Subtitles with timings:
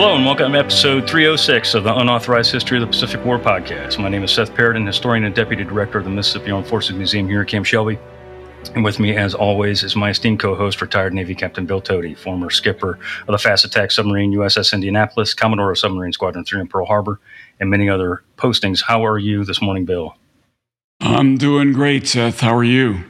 [0.00, 3.98] Hello and welcome to episode 306 of the Unauthorized History of the Pacific War podcast.
[3.98, 7.28] My name is Seth Paradin, historian and deputy director of the Mississippi Armed Forces Museum
[7.28, 7.98] here at Camp Shelby.
[8.74, 12.16] And with me, as always, is my esteemed co host, retired Navy Captain Bill Toti,
[12.16, 16.66] former skipper of the fast attack submarine USS Indianapolis, Commodore of Submarine Squadron 3 in
[16.66, 17.20] Pearl Harbor,
[17.60, 18.82] and many other postings.
[18.82, 20.16] How are you this morning, Bill?
[21.00, 22.40] I'm doing great, Seth.
[22.40, 23.04] How are you?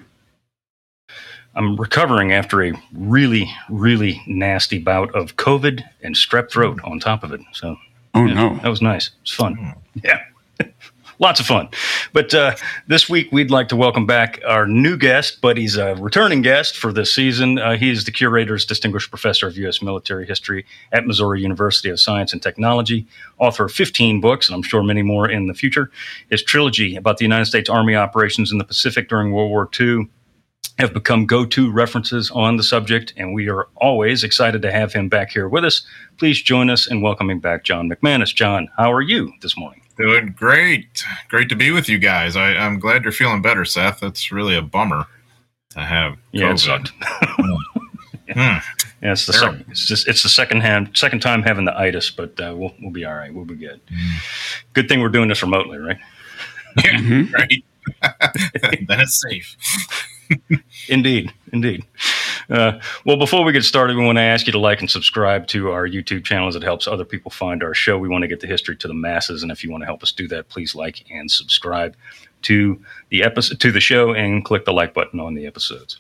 [1.55, 7.25] I'm recovering after a really, really nasty bout of COVID and strep throat on top
[7.25, 7.41] of it.
[7.53, 7.77] So,
[8.15, 9.09] oh yeah, no, that was nice.
[9.09, 9.75] It was fun.
[10.05, 10.23] Yeah,
[11.19, 11.69] lots of fun.
[12.13, 12.55] But uh,
[12.87, 16.77] this week, we'd like to welcome back our new guest, but he's a returning guest
[16.77, 17.59] for this season.
[17.59, 19.83] Uh, he is the curator's distinguished professor of U.S.
[19.83, 24.63] military history at Missouri University of Science and Technology, author of 15 books, and I'm
[24.63, 25.91] sure many more in the future.
[26.31, 30.09] His trilogy about the United States Army operations in the Pacific during World War II
[30.81, 34.93] have become go to references on the subject, and we are always excited to have
[34.93, 35.83] him back here with us.
[36.19, 38.35] Please join us in welcoming back John McManus.
[38.35, 39.83] John, how are you this morning?
[39.99, 41.05] Doing great.
[41.29, 42.35] Great to be with you guys.
[42.35, 44.01] I, am glad you're feeling better, Seth.
[44.01, 45.07] That's really a bummer
[45.71, 46.17] to have.
[46.33, 46.91] Yeah, COVID.
[48.29, 48.59] it hmm.
[49.03, 49.65] Yeah, it's the second.
[49.69, 52.91] It's just it's the second hand, second time having the itis, but uh, we'll we'll
[52.91, 53.33] be all right.
[53.33, 53.81] We'll be good.
[53.87, 54.63] Mm.
[54.75, 55.97] Good thing we're doing this remotely, right?
[56.85, 57.33] Yeah, mm-hmm.
[57.33, 57.65] right.
[58.87, 59.57] then it's safe.
[60.89, 61.85] indeed, indeed.
[62.49, 65.47] Uh, well, before we get started, we want to ask you to like and subscribe
[65.49, 67.99] to our YouTube channel as it helps other people find our show.
[67.99, 70.03] We want to get the history to the masses, and if you want to help
[70.03, 71.97] us do that, please like and subscribe
[72.43, 75.99] to the episode to the show and click the like button on the episodes.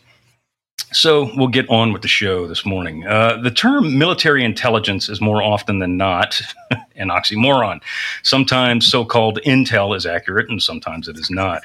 [0.92, 3.06] So we'll get on with the show this morning.
[3.06, 6.40] Uh, the term military intelligence is more often than not
[6.96, 7.80] an oxymoron.
[8.24, 11.62] Sometimes so called intel is accurate, and sometimes it is not.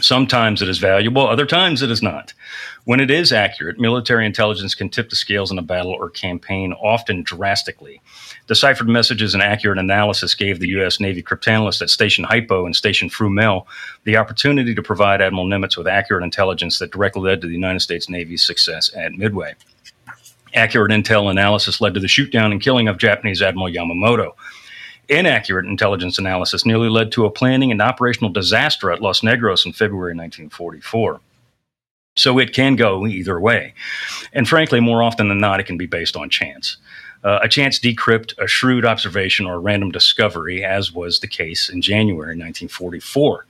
[0.00, 2.32] Sometimes it is valuable, other times it is not.
[2.84, 6.72] When it is accurate, military intelligence can tip the scales in a battle or campaign,
[6.72, 8.00] often drastically.
[8.46, 10.98] Deciphered messages and accurate analysis gave the U.S.
[10.98, 13.66] Navy cryptanalysts at Station Hypo and Station FRUMEL
[14.04, 17.80] the opportunity to provide Admiral Nimitz with accurate intelligence that directly led to the United
[17.80, 19.54] States Navy's success at Midway.
[20.54, 24.32] Accurate intel analysis led to the shootdown and killing of Japanese Admiral Yamamoto.
[25.08, 29.72] Inaccurate intelligence analysis nearly led to a planning and operational disaster at Los Negros in
[29.72, 31.20] February 1944.
[32.14, 33.74] So it can go either way.
[34.32, 36.76] And frankly, more often than not, it can be based on chance.
[37.24, 41.68] Uh, a chance decrypt, a shrewd observation, or a random discovery, as was the case
[41.68, 43.46] in January 1944.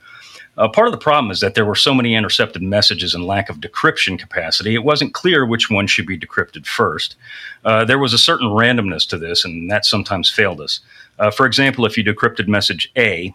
[0.55, 3.49] Uh, part of the problem is that there were so many intercepted messages and lack
[3.49, 7.15] of decryption capacity, it wasn't clear which one should be decrypted first.
[7.65, 10.79] Uh, there was a certain randomness to this, and that sometimes failed us.
[11.19, 13.33] Uh, for example, if you decrypted message A,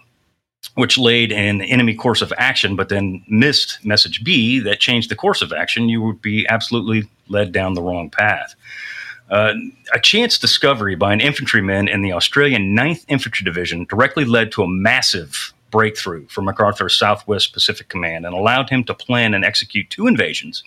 [0.75, 5.16] which laid an enemy course of action, but then missed message B that changed the
[5.16, 8.55] course of action, you would be absolutely led down the wrong path.
[9.31, 9.55] Uh,
[9.93, 14.62] a chance discovery by an infantryman in the Australian 9th Infantry Division directly led to
[14.62, 19.91] a massive breakthrough for MacArthur's Southwest Pacific Command and allowed him to plan and execute
[19.91, 20.65] two invasions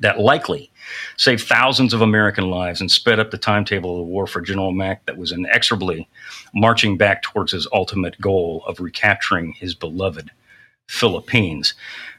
[0.00, 0.70] that likely
[1.16, 4.72] saved thousands of American lives and sped up the timetable of the war for General
[4.72, 6.08] Mac that was inexorably
[6.54, 10.30] marching back towards his ultimate goal of recapturing his beloved
[10.86, 11.74] Philippines.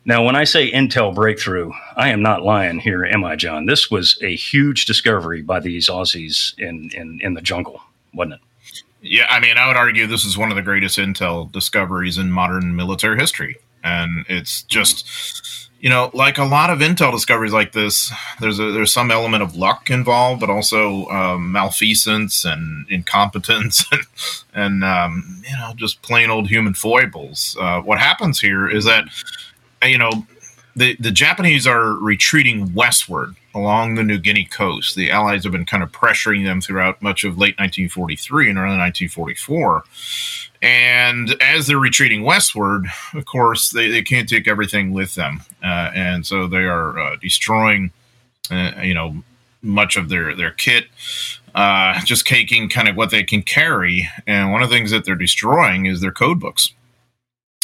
[0.06, 3.66] Now, when I say intel breakthrough, I am not lying here, am I, John?
[3.66, 7.82] This was a huge discovery by these Aussies in, in, in the jungle,
[8.14, 8.40] wasn't it?
[9.02, 12.32] Yeah, I mean, I would argue this is one of the greatest intel discoveries in
[12.32, 13.58] modern military history.
[13.84, 18.72] And it's just you know, like a lot of intel discoveries like this, there's a,
[18.72, 24.04] there's some element of luck involved, but also um, malfeasance and incompetence and
[24.54, 27.56] and um, you know just plain old human foibles.
[27.60, 29.06] Uh, what happens here is that
[29.84, 30.12] you know
[30.76, 34.96] the the Japanese are retreating westward along the New Guinea coast.
[34.96, 38.78] The Allies have been kind of pressuring them throughout much of late 1943 and early
[38.78, 39.84] 1944
[40.62, 45.42] and as they're retreating westward, of course, they, they can't take everything with them.
[45.64, 47.92] Uh, and so they are uh, destroying,
[48.52, 49.24] uh, you know,
[49.62, 50.88] much of their, their kit,
[51.56, 54.10] uh, just taking kind of what they can carry.
[54.28, 56.74] And one of the things that they're destroying is their code books.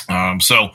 [0.07, 0.69] Um, so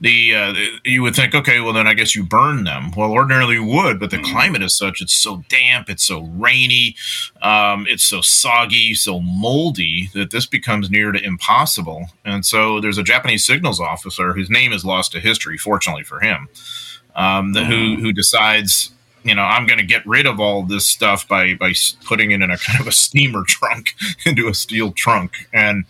[0.00, 2.90] the uh, you would think, okay, well then I guess you burn them.
[2.96, 4.32] Well, ordinarily you would, but the mm.
[4.32, 6.96] climate is such; it's so damp, it's so rainy,
[7.42, 12.06] um, it's so soggy, so moldy that this becomes near to impossible.
[12.24, 16.20] And so there's a Japanese signals officer whose name is lost to history, fortunately for
[16.20, 16.48] him,
[17.14, 18.00] um, the, who mm.
[18.00, 18.92] who decides
[19.24, 21.74] you know, I'm going to get rid of all this stuff by by
[22.04, 23.94] putting it in a kind of a steamer trunk
[24.26, 25.48] into a steel trunk.
[25.52, 25.84] And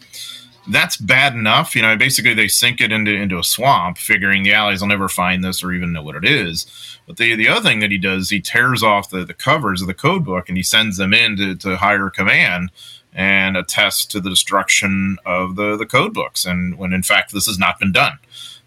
[0.69, 1.75] that's bad enough.
[1.75, 5.09] You know, basically they sink it into into a swamp, figuring the Allies will never
[5.09, 6.67] find this or even know what it is.
[7.07, 9.89] But the the other thing that he does, he tears off the, the covers of
[9.89, 12.71] the code book and he sends them in to, to higher command
[13.13, 16.45] and attest to the destruction of the the code books.
[16.45, 18.19] And when in fact this has not been done.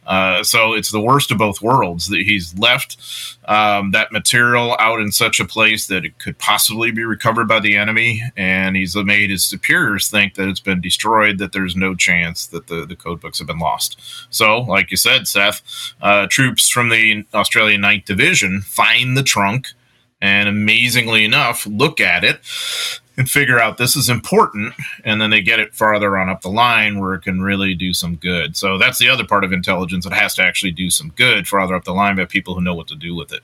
[0.05, 2.97] Uh, so it's the worst of both worlds that he's left
[3.45, 7.59] um, that material out in such a place that it could possibly be recovered by
[7.59, 11.95] the enemy, and he's made his superiors think that it's been destroyed, that there's no
[11.95, 13.99] chance that the, the code books have been lost.
[14.29, 15.61] So, like you said, Seth,
[16.01, 19.67] uh, troops from the Australian 9th Division find the trunk
[20.21, 22.39] and amazingly enough, look at it
[23.17, 24.73] and figure out this is important
[25.03, 27.93] and then they get it farther on up the line where it can really do
[27.93, 28.55] some good.
[28.57, 30.05] So that's the other part of intelligence.
[30.05, 32.75] It has to actually do some good farther up the line by people who know
[32.75, 33.41] what to do with it.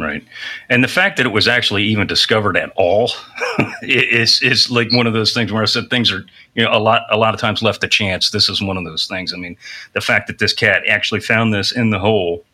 [0.00, 0.24] Right.
[0.68, 3.10] And the fact that it was actually even discovered at all
[3.82, 6.24] is is like one of those things where i said things are
[6.54, 8.30] you know a lot a lot of times left to chance.
[8.30, 9.34] This is one of those things.
[9.34, 9.56] I mean
[9.94, 12.44] the fact that this cat actually found this in the hole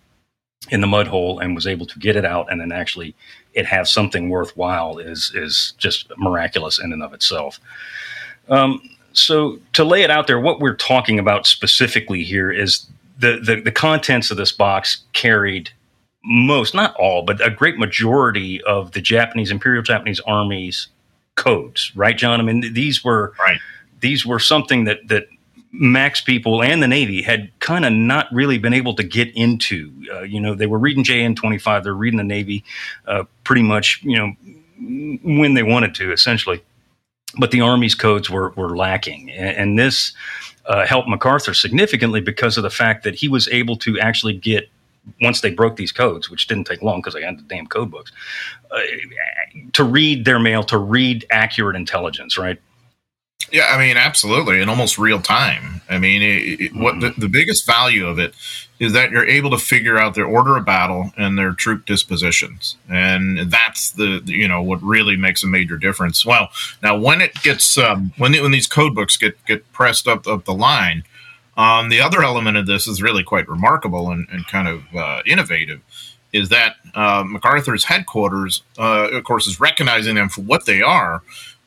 [0.70, 3.14] in the mud hole and was able to get it out and then actually
[3.54, 7.60] it have something worthwhile is is just miraculous in and of itself.
[8.48, 8.80] Um,
[9.12, 12.86] so to lay it out there, what we're talking about specifically here is
[13.18, 15.70] the, the, the contents of this box carried
[16.24, 20.88] most, not all, but a great majority of the Japanese Imperial Japanese Army's
[21.36, 22.40] codes, right, John?
[22.40, 23.58] I mean, these were right.
[24.00, 25.28] These were something that that
[25.76, 29.92] Mac's people and the Navy had kind of not really been able to get into.
[30.12, 32.64] Uh, you know, they were reading JN 25, they're reading the Navy
[33.08, 34.32] uh, pretty much, you know,
[35.24, 36.62] when they wanted to, essentially.
[37.38, 39.32] But the Army's codes were, were lacking.
[39.32, 40.12] And, and this
[40.66, 44.68] uh, helped MacArthur significantly because of the fact that he was able to actually get
[45.20, 47.90] once they broke these codes, which didn't take long because they had the damn code
[47.90, 48.12] books,
[48.70, 48.80] uh,
[49.72, 52.60] to read their mail, to read accurate intelligence, right?
[53.54, 55.80] Yeah, I mean, absolutely, in almost real time.
[55.88, 58.34] I mean, it, it, what the, the biggest value of it
[58.80, 62.76] is that you're able to figure out their order of battle and their troop dispositions,
[62.90, 66.26] and that's the you know what really makes a major difference.
[66.26, 66.48] Well,
[66.82, 70.26] now when it gets um, when the, when these code books get get pressed up
[70.26, 71.04] up the line,
[71.56, 75.22] um, the other element of this is really quite remarkable and, and kind of uh,
[75.26, 75.80] innovative.
[76.32, 81.22] Is that uh, MacArthur's headquarters, uh, of course, is recognizing them for what they are,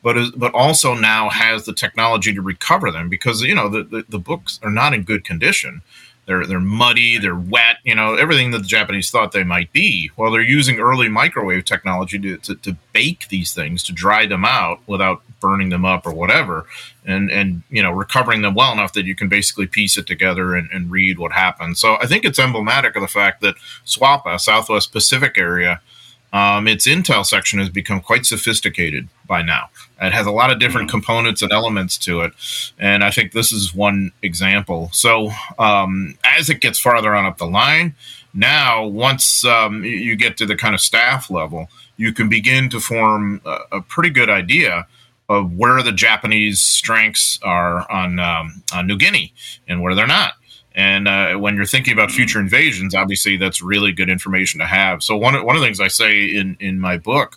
[0.08, 3.82] but is, but also now has the technology to recover them because you know the,
[3.82, 5.82] the, the, books are not in good condition.
[6.24, 10.10] They're they're muddy, they're wet, you know everything that the Japanese thought they might be.
[10.16, 14.46] Well, they're using early microwave technology to, to, to bake these things to dry them
[14.46, 16.64] out without burning them up or whatever,
[17.04, 20.54] and and you know recovering them well enough that you can basically piece it together
[20.54, 21.76] and, and read what happened.
[21.76, 25.82] So I think it's emblematic of the fact that SWAPA, Southwest Pacific area,
[26.32, 29.70] um, its Intel section has become quite sophisticated by now.
[30.00, 30.98] It has a lot of different mm-hmm.
[30.98, 32.32] components and elements to it,
[32.78, 34.90] and I think this is one example.
[34.92, 37.94] So um, as it gets farther on up the line,
[38.34, 42.80] now once um, you get to the kind of staff level, you can begin to
[42.80, 44.86] form a, a pretty good idea
[45.28, 49.32] of where the Japanese strengths are on um, on New Guinea
[49.66, 50.34] and where they're not.
[50.78, 55.02] And uh, when you're thinking about future invasions, obviously that's really good information to have.
[55.02, 57.36] So one one of the things I say in in my book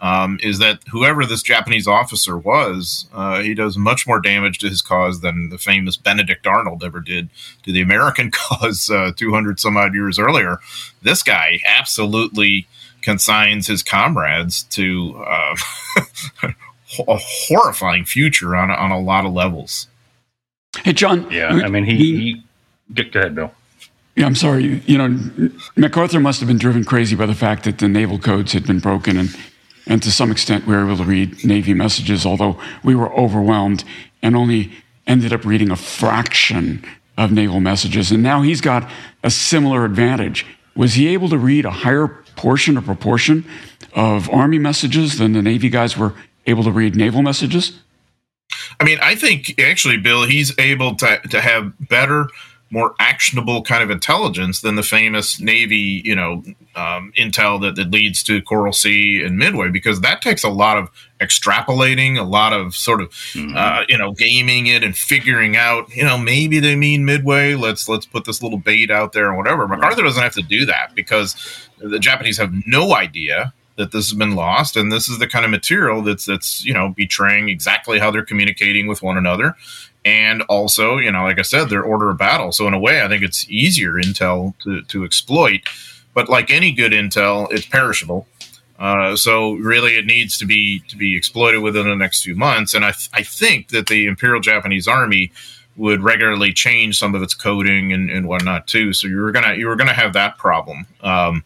[0.00, 4.70] um, is that whoever this Japanese officer was, uh, he does much more damage to
[4.70, 7.28] his cause than the famous Benedict Arnold ever did
[7.64, 10.58] to the American cause uh, 200 some odd years earlier.
[11.02, 12.68] This guy absolutely
[13.02, 15.56] consigns his comrades to uh,
[17.06, 19.88] a horrifying future on on a lot of levels.
[20.84, 21.30] Hey, John.
[21.30, 22.44] Yeah, I mean he, he
[22.92, 23.52] Get go ahead, Bill.
[24.16, 24.82] Yeah, I'm sorry.
[24.86, 28.52] You know, MacArthur must have been driven crazy by the fact that the naval codes
[28.52, 29.36] had been broken, and
[29.86, 33.84] and to some extent we were able to read Navy messages, although we were overwhelmed
[34.22, 34.72] and only
[35.06, 36.84] ended up reading a fraction
[37.16, 38.10] of naval messages.
[38.10, 38.88] And now he's got
[39.24, 40.44] a similar advantage.
[40.76, 43.44] Was he able to read a higher portion or proportion
[43.94, 46.14] of Army messages than the Navy guys were
[46.46, 47.80] able to read naval messages?
[48.78, 52.28] I mean, I think actually, Bill, he's able to, to have better
[52.70, 56.42] more actionable kind of intelligence than the famous Navy, you know,
[56.74, 60.76] um, intel that, that leads to Coral Sea and Midway, because that takes a lot
[60.76, 63.56] of extrapolating, a lot of sort of, mm-hmm.
[63.56, 67.54] uh, you know, gaming it and figuring out, you know, maybe they mean Midway.
[67.54, 69.66] Let's let's put this little bait out there or whatever.
[69.66, 74.18] MacArthur doesn't have to do that because the Japanese have no idea that this has
[74.18, 77.98] been lost and this is the kind of material that's that's you know betraying exactly
[77.98, 79.54] how they're communicating with one another
[80.08, 82.50] and also, you know, like I said, their order of battle.
[82.50, 85.68] So in a way, I think it's easier intel to, to exploit.
[86.14, 88.26] But like any good intel, it's perishable.
[88.78, 92.72] Uh, so really, it needs to be to be exploited within the next few months.
[92.72, 95.30] And I th- I think that the Imperial Japanese Army
[95.76, 98.92] would regularly change some of its coding and, and whatnot too.
[98.92, 100.86] So you were gonna you were gonna have that problem.
[101.02, 101.44] Um,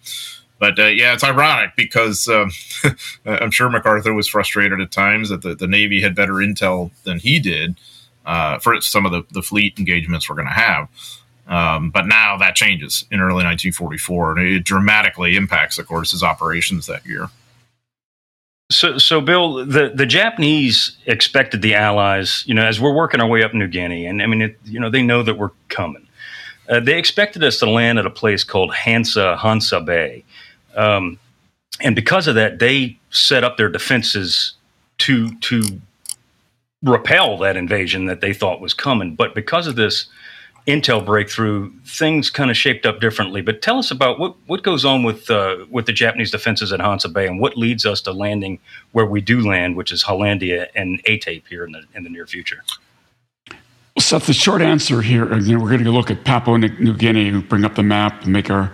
[0.59, 2.51] but uh, yeah, it's ironic because um,
[3.27, 7.19] I'm sure MacArthur was frustrated at times that the, the Navy had better intel than
[7.19, 7.77] he did
[8.25, 10.89] uh, for some of the, the fleet engagements we're going to have.
[11.47, 16.23] Um, but now that changes in early 1944, and it dramatically impacts, of course, his
[16.23, 17.29] operations that year.
[18.71, 23.29] So, so Bill, the, the Japanese expected the Allies, you know, as we're working our
[23.29, 26.07] way up New Guinea, and I mean, it, you know, they know that we're coming.
[26.69, 30.25] Uh, they expected us to land at a place called Hansa Hansa Bay,
[30.75, 31.19] um,
[31.81, 34.55] and because of that, they set up their defenses
[34.99, 35.63] to to
[36.83, 39.15] repel that invasion that they thought was coming.
[39.15, 40.07] But because of this
[40.67, 43.43] intel breakthrough, things kind of shaped up differently.
[43.43, 46.81] But tell us about what, what goes on with uh, with the Japanese defenses at
[46.81, 48.59] Hansa Bay and what leads us to landing
[48.93, 52.27] where we do land, which is Hollandia and Aitape here in the in the near
[52.27, 52.63] future.
[53.99, 57.63] Seth, the short answer here, know, we're going to look at Papua New Guinea, bring
[57.63, 58.73] up the map, make our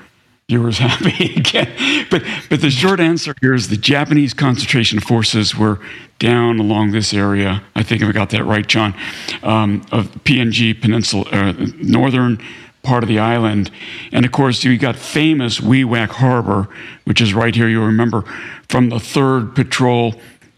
[0.49, 2.07] viewers happy again.
[2.11, 5.79] But but the short answer here is the Japanese concentration forces were
[6.19, 7.63] down along this area.
[7.77, 8.95] I think I got that right, John,
[9.43, 12.43] um, of PNG Peninsula, uh, northern
[12.83, 13.71] part of the island.
[14.11, 16.69] And of course, you got famous Wewak Harbor,
[17.05, 17.69] which is right here.
[17.69, 18.23] You remember
[18.69, 20.15] from the third patrol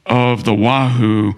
[0.06, 1.32] of the Wahoo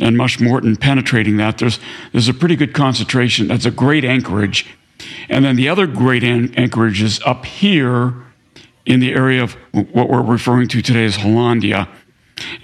[0.00, 1.58] and Mush Morton penetrating that.
[1.58, 1.78] There's
[2.10, 3.46] there's a pretty good concentration.
[3.46, 4.66] That's a great anchorage
[5.28, 8.14] and then the other great an- anchorage is up here
[8.84, 11.88] in the area of what we're referring to today as Hollandia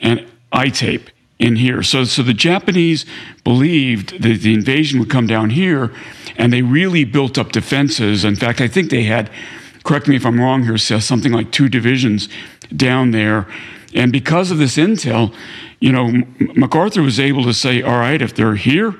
[0.00, 1.82] and Aitape in here.
[1.82, 3.06] So, so the Japanese
[3.44, 5.94] believed that the invasion would come down here,
[6.36, 8.24] and they really built up defenses.
[8.24, 9.30] In fact, I think they had,
[9.84, 12.28] correct me if I'm wrong here, something like two divisions
[12.74, 13.46] down there.
[13.94, 15.34] And because of this intel,
[15.80, 16.24] you know,
[16.56, 18.94] MacArthur was able to say, all right, if they're here,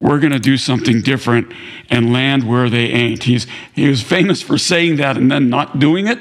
[0.00, 1.52] we're going to do something different
[1.90, 3.24] and land where they ain't.
[3.24, 6.18] He's, he was famous for saying that and then not doing it.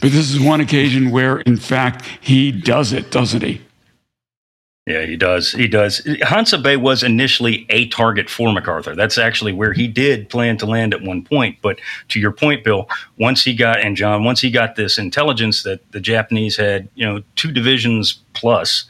[0.00, 3.60] But this is one occasion where, in fact, he does it, doesn't he?
[4.86, 5.52] Yeah, he does.
[5.52, 6.04] He does.
[6.22, 8.96] Hansa Bay was initially a target for MacArthur.
[8.96, 11.58] That's actually where he did plan to land at one point.
[11.62, 15.62] But to your point, Bill, once he got, and John, once he got this intelligence
[15.62, 18.89] that the Japanese had, you know, two divisions plus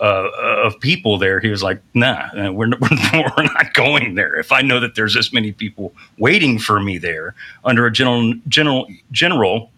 [0.00, 0.28] uh,
[0.64, 4.34] of people there, he was like, "Nah, uh, we're, we're we're not going there.
[4.34, 7.34] If I know that there's this many people waiting for me there
[7.64, 9.70] under a general general general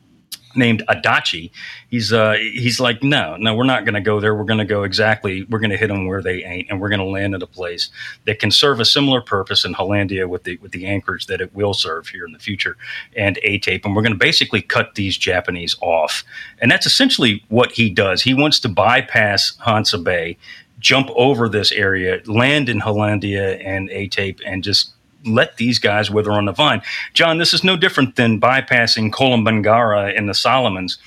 [0.58, 1.50] named Adachi,
[1.88, 4.34] he's uh, he's like, no, no, we're not going to go there.
[4.34, 5.44] We're going to go exactly.
[5.44, 7.46] We're going to hit them where they ain't, and we're going to land at a
[7.46, 7.88] place
[8.26, 11.54] that can serve a similar purpose in Hollandia with the with the anchorage that it
[11.54, 12.76] will serve here in the future,
[13.16, 16.24] and Aitape, and we're going to basically cut these Japanese off,
[16.60, 18.22] and that's essentially what he does.
[18.22, 20.36] He wants to bypass Hansa Bay.
[20.80, 24.92] Jump over this area, land in Hollandia and Aitape, and just
[25.26, 26.82] let these guys wither on the vine.
[27.14, 30.98] John, this is no different than bypassing Kolombangara in the Solomons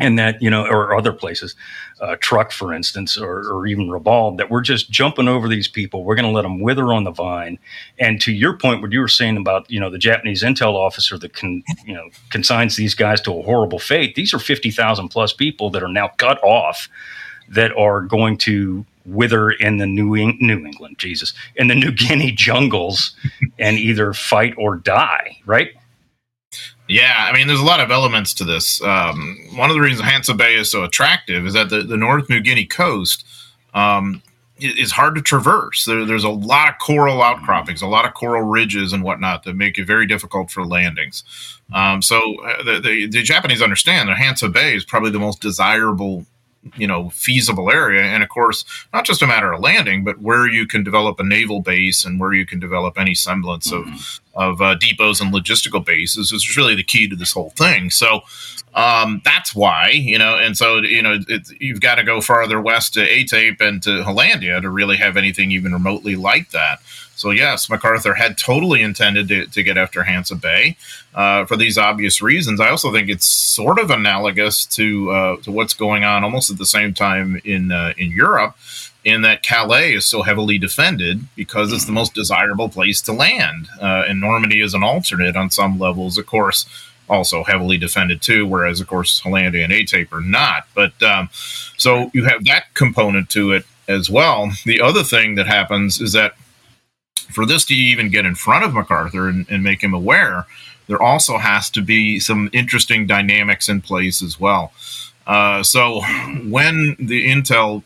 [0.00, 1.54] and that you know or other places
[2.00, 6.04] uh, Truk for instance or, or even Rabaul that we're just jumping over these people
[6.04, 7.58] we're going to let them wither on the vine
[7.98, 11.18] and to your point what you were saying about you know the japanese intel officer
[11.18, 15.32] that can you know consigns these guys to a horrible fate these are 50,000 plus
[15.32, 16.88] people that are now cut off
[17.50, 22.32] that are going to wither in the New, New England, Jesus, in the New Guinea
[22.32, 23.14] jungles
[23.58, 25.70] and either fight or die, right?
[26.88, 28.82] Yeah, I mean, there's a lot of elements to this.
[28.82, 32.28] Um, one of the reasons Hansa Bay is so attractive is that the, the North
[32.28, 33.24] New Guinea coast
[33.72, 34.22] um,
[34.58, 35.84] is hard to traverse.
[35.84, 39.54] There, there's a lot of coral outcroppings, a lot of coral ridges and whatnot that
[39.54, 41.24] make it very difficult for landings.
[41.72, 45.40] Um, so uh, the, the, the, Japanese understand that Hansa Bay is probably the most
[45.40, 46.26] desirable
[46.76, 48.02] you know feasible area.
[48.02, 51.24] And of course not just a matter of landing but where you can develop a
[51.24, 53.92] naval base and where you can develop any semblance mm-hmm.
[53.94, 57.88] of of uh, depots and logistical bases is really the key to this whole thing.
[57.88, 58.22] So
[58.74, 62.60] um, that's why you know and so you know it, you've got to go farther
[62.60, 66.80] west to Aitape and to Hollandia to really have anything even remotely like that
[67.16, 70.76] so yes, MacArthur had totally intended to, to get after Hansa Bay
[71.14, 72.60] uh, for these obvious reasons.
[72.60, 76.58] I also think it's sort of analogous to uh, to what's going on almost at
[76.58, 78.56] the same time in uh, in Europe,
[79.04, 83.68] in that Calais is so heavily defended because it's the most desirable place to land,
[83.80, 86.66] uh, and Normandy is an alternate on some levels, of course.
[87.06, 90.66] Also heavily defended too, whereas of course Hollandia and Aitape are not.
[90.74, 91.28] But um,
[91.76, 94.50] so you have that component to it as well.
[94.64, 96.34] The other thing that happens is that
[97.30, 100.46] for this to even get in front of MacArthur and, and make him aware,
[100.86, 104.72] there also has to be some interesting dynamics in place as well.
[105.26, 106.02] Uh, so
[106.46, 107.82] when the intel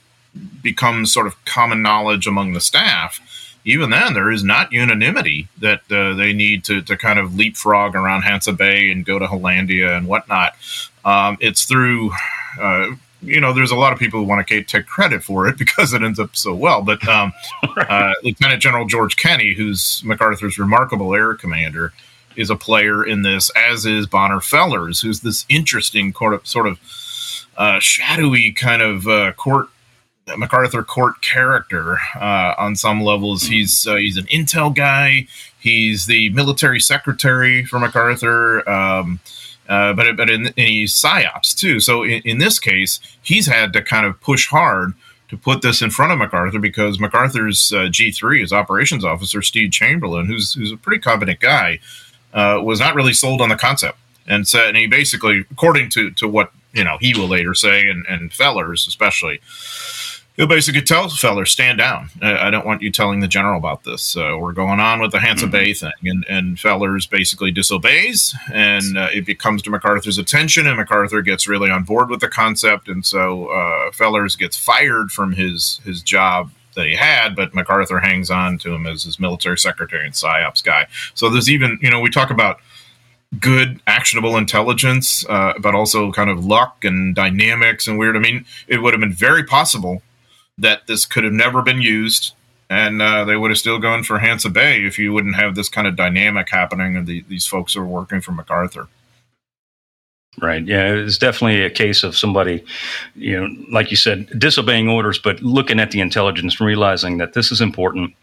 [0.62, 3.20] becomes sort of common knowledge among the staff,
[3.64, 7.94] even then there is not unanimity that uh, they need to, to kind of leapfrog
[7.94, 10.54] around Hansa Bay and go to Hollandia and whatnot.
[11.04, 12.10] Um, it's through,
[12.60, 12.90] uh,
[13.22, 15.92] you know, there's a lot of people who want to take credit for it because
[15.92, 16.82] it ends up so well.
[16.82, 17.32] But um,
[17.76, 21.92] uh, Lieutenant General George Kenney, who's MacArthur's remarkable air commander,
[22.36, 26.66] is a player in this, as is Bonner Fellers, who's this interesting sort of, sort
[26.68, 26.78] of
[27.56, 29.68] uh, shadowy kind of uh, court
[30.36, 33.44] MacArthur court character uh, on some levels.
[33.44, 35.26] He's uh, he's an intel guy.
[35.58, 38.68] He's the military secretary for MacArthur.
[38.68, 39.20] Um,
[39.68, 41.80] uh, but but in, he's psyops too.
[41.80, 44.94] So in, in, this case, he's had to kind of push hard
[45.28, 49.42] to put this in front of MacArthur because MacArthur's uh, G three, his operations officer
[49.42, 51.80] Steve Chamberlin, who's who's a pretty competent guy,
[52.32, 56.10] uh, was not really sold on the concept, and said, and he basically, according to
[56.12, 59.40] to what you know, he will later say, and and Fellers especially
[60.38, 62.08] he'll basically tell Feller, stand down.
[62.22, 64.16] I, don't want you telling the general about this.
[64.16, 65.52] Uh, we're going on with the Hansa mm-hmm.
[65.52, 65.92] Bay thing.
[66.04, 71.46] And, and Fellers basically disobeys, and uh, it comes to MacArthur's attention, and MacArthur gets
[71.46, 72.88] really on board with the concept.
[72.88, 77.98] And so uh, Fellers gets fired from his, his job that he had, but MacArthur
[77.98, 80.86] hangs on to him as his military secretary and PSYOPs guy.
[81.14, 82.60] So there's even, you know, we talk about
[83.40, 88.16] good actionable intelligence, uh, but also kind of luck and dynamics and weird.
[88.16, 90.02] I mean, it would have been very possible
[90.58, 92.34] that this could have never been used
[92.70, 95.68] and uh, they would have still gone for Hansa Bay if you wouldn't have this
[95.68, 98.88] kind of dynamic happening and the, these folks are working for MacArthur.
[100.40, 100.64] Right.
[100.64, 102.64] Yeah, it's definitely a case of somebody,
[103.16, 107.32] you know, like you said, disobeying orders, but looking at the intelligence and realizing that
[107.32, 108.14] this is important.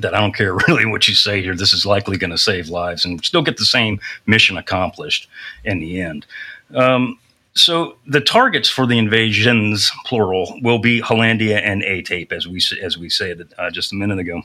[0.00, 1.54] That I don't care really what you say here.
[1.54, 5.28] This is likely going to save lives and still get the same mission accomplished
[5.64, 6.26] in the end.
[6.74, 7.18] Um,
[7.56, 12.98] so the targets for the invasions, plural, will be Hollandia and Aitape, as we as
[12.98, 14.42] we said uh, just a minute ago.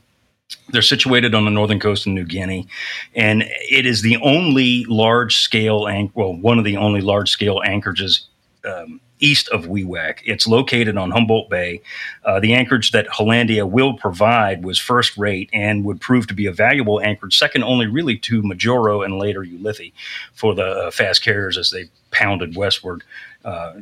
[0.69, 2.67] They're situated on the northern coast of New Guinea,
[3.15, 5.81] and it is the only large scale,
[6.13, 8.27] well, one of the only large scale anchorages
[8.65, 10.19] um, east of Wewak.
[10.25, 11.81] It's located on Humboldt Bay.
[12.23, 16.45] Uh, the anchorage that Hollandia will provide was first rate and would prove to be
[16.45, 19.93] a valuable anchorage, second only really to Majuro and later Ulithi
[20.33, 23.03] for the uh, fast carriers as they pounded westward
[23.45, 23.73] uh,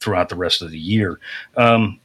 [0.00, 1.18] throughout the rest of the year.
[1.56, 2.00] Um,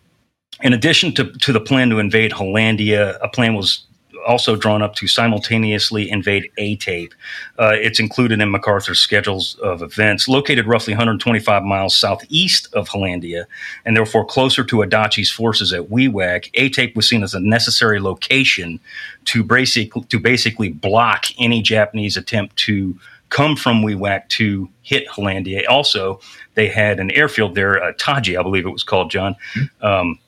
[0.61, 3.85] in addition to, to the plan to invade Hollandia, a plan was
[4.27, 7.13] also drawn up to simultaneously invade Aitape.
[7.57, 10.27] Uh, it's included in MacArthur's schedules of events.
[10.27, 13.47] Located roughly 125 miles southeast of Hollandia,
[13.85, 18.79] and therefore closer to Adachi's forces at Wewak, Aitape was seen as a necessary location
[19.25, 22.97] to, basic, to basically block any Japanese attempt to
[23.29, 25.63] come from Wewak to hit Hollandia.
[25.69, 26.19] Also,
[26.55, 29.35] they had an airfield there, uh, Tadji, I believe it was called, John.
[29.53, 29.85] Mm-hmm.
[29.85, 30.19] Um,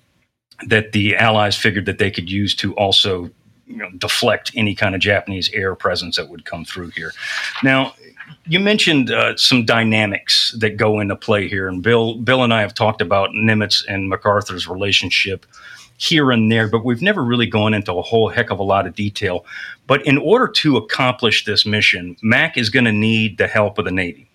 [0.67, 3.31] that the Allies figured that they could use to also
[3.71, 7.11] you know, deflect any kind of Japanese air presence that would come through here.
[7.63, 7.93] Now,
[8.45, 12.61] you mentioned uh, some dynamics that go into play here, and Bill, Bill and I
[12.61, 15.45] have talked about Nimitz and MacArthur's relationship
[15.97, 18.87] here and there, but we've never really gone into a whole heck of a lot
[18.87, 19.45] of detail.
[19.85, 23.85] But in order to accomplish this mission, Mac is going to need the help of
[23.85, 24.27] the Navy,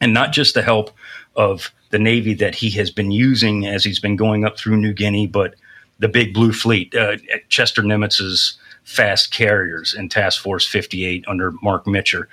[0.00, 0.90] and not just the help
[1.34, 4.94] of the Navy that he has been using as he's been going up through New
[4.94, 5.54] Guinea, but
[5.98, 7.16] the big blue fleet, uh,
[7.48, 12.26] Chester Nimitz's fast carriers in Task Force 58 under Mark Mitscher.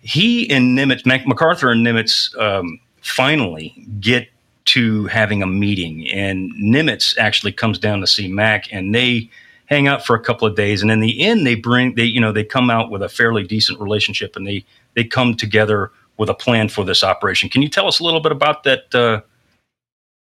[0.00, 4.28] He and Nimitz, MacArthur and Nimitz um, finally get
[4.64, 9.30] to having a meeting, and Nimitz actually comes down to see Mac, and they
[9.66, 12.20] hang out for a couple of days, and in the end, they bring they you
[12.20, 16.28] know they come out with a fairly decent relationship, and they they come together with
[16.28, 17.48] a plan for this operation.
[17.48, 18.94] Can you tell us a little bit about that?
[18.94, 19.20] Uh,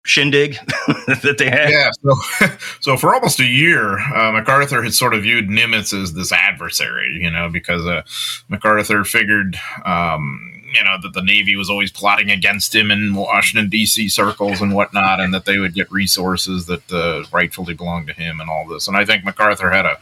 [0.04, 0.54] shindig
[1.22, 1.70] that they had.
[1.70, 1.92] Yeah.
[2.02, 2.48] So,
[2.82, 7.18] so for almost a year, uh, MacArthur had sort of viewed Nimitz as this adversary,
[7.22, 8.02] you know, because uh,
[8.48, 13.70] MacArthur figured, um, you know, that the Navy was always plotting against him in Washington
[13.70, 14.10] D.C.
[14.10, 18.40] circles and whatnot, and that they would get resources that uh, rightfully belonged to him
[18.40, 18.88] and all this.
[18.88, 19.98] And I think MacArthur had a,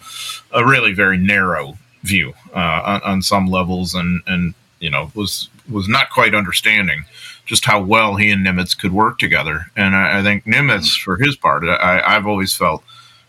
[0.52, 5.50] a really very narrow view uh, on, on some levels, and and you know was
[5.70, 7.06] was not quite understanding
[7.48, 9.72] just how well he and Nimitz could work together.
[9.76, 12.84] And I, I think Nimitz, for his part, I, have always felt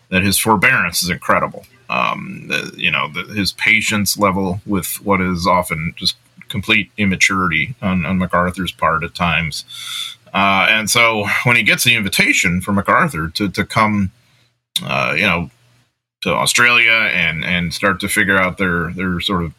[0.09, 1.65] that his forbearance is incredible.
[1.89, 6.17] Um, the, you know, the, his patience level with what is often just
[6.49, 9.65] complete immaturity on, on MacArthur's part at times.
[10.33, 14.11] Uh, and so when he gets the invitation from MacArthur to, to come,
[14.83, 15.49] uh, you know,
[16.21, 19.53] to Australia and, and start to figure out their, their sort of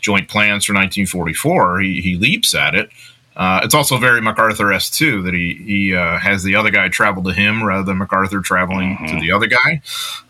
[0.00, 2.88] joint plans for 1944, he, he leaps at it
[3.36, 6.88] Uh, it's also very MacArthur s too that he he uh, has the other guy
[6.88, 9.06] travel to him rather than MacArthur traveling mm-hmm.
[9.06, 9.82] to the other guy.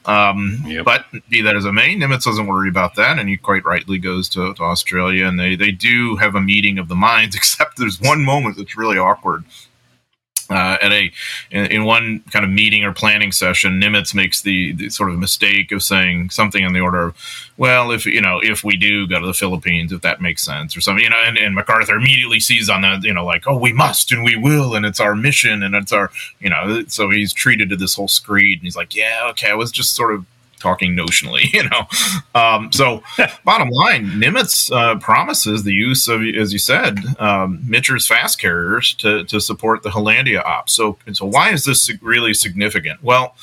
[0.07, 0.85] Um, yep.
[0.85, 3.99] But be that as it may, Nimitz doesn't worry about that, and he quite rightly
[3.99, 5.27] goes to, to Australia.
[5.27, 8.77] And they they do have a meeting of the minds, except there's one moment that's
[8.77, 9.45] really awkward
[10.51, 11.11] uh, at a
[11.51, 15.19] in, in, one kind of meeting or planning session, Nimitz makes the, the, sort of
[15.19, 17.17] mistake of saying something on the order of,
[17.57, 20.77] "Well, if you know, if we do go to the Philippines, if that makes sense,
[20.77, 23.57] or something," you know, and, and MacArthur immediately sees on that, you know, like, "Oh,
[23.57, 27.11] we must and we will, and it's our mission, and it's our, you know," so
[27.11, 30.15] he's treated to this whole screed, and he's like, "Yeah, okay, I was just sort
[30.15, 30.27] of
[30.65, 31.87] talking notionally, you know.
[32.35, 33.03] Um, so,
[33.45, 38.95] bottom line, Nimitz uh, promises the use of, as you said, um, Mitscher's fast carriers
[38.95, 40.73] to, to support the Hollandia ops.
[40.73, 43.03] So, so why is this really significant?
[43.03, 43.37] Well,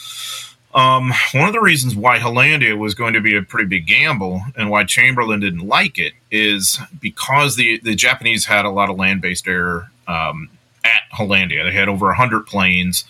[0.73, 4.41] um, one of the reasons why Hollandia was going to be a pretty big gamble
[4.55, 8.97] and why Chamberlin didn't like it is because the, the Japanese had a lot of
[8.97, 10.49] land based air um,
[10.83, 11.63] at Hollandia.
[11.63, 13.05] They had over 100 planes.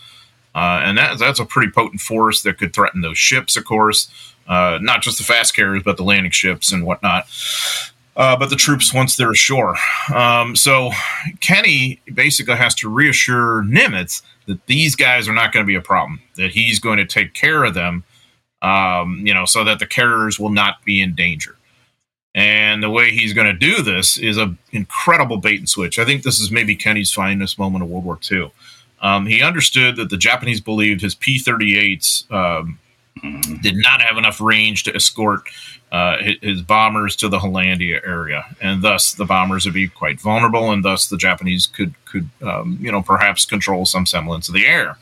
[0.53, 4.09] Uh, and that, that's a pretty potent force that could threaten those ships, of course,
[4.47, 7.27] uh, not just the fast carriers, but the landing ships and whatnot.
[8.17, 9.77] Uh, but the troops once they're ashore.
[10.13, 10.91] Um, so
[11.39, 15.81] Kenney basically has to reassure Nimitz that these guys are not going to be a
[15.81, 18.03] problem, that he's going to take care of them,
[18.61, 21.55] um, you know, so that the carriers will not be in danger.
[22.35, 25.99] And the way he's going to do this is an incredible bait and switch.
[25.99, 28.51] I think this is maybe Kenney's finest moment of World War II.
[29.01, 32.79] Um, he understood that the Japanese believed his P 38s um,
[33.61, 35.43] did not have enough range to escort
[35.91, 40.71] uh, his bombers to the Hollandia area, and thus the bombers would be quite vulnerable,
[40.71, 44.65] and thus the Japanese could could um, you know perhaps control some semblance of the
[44.65, 44.97] air.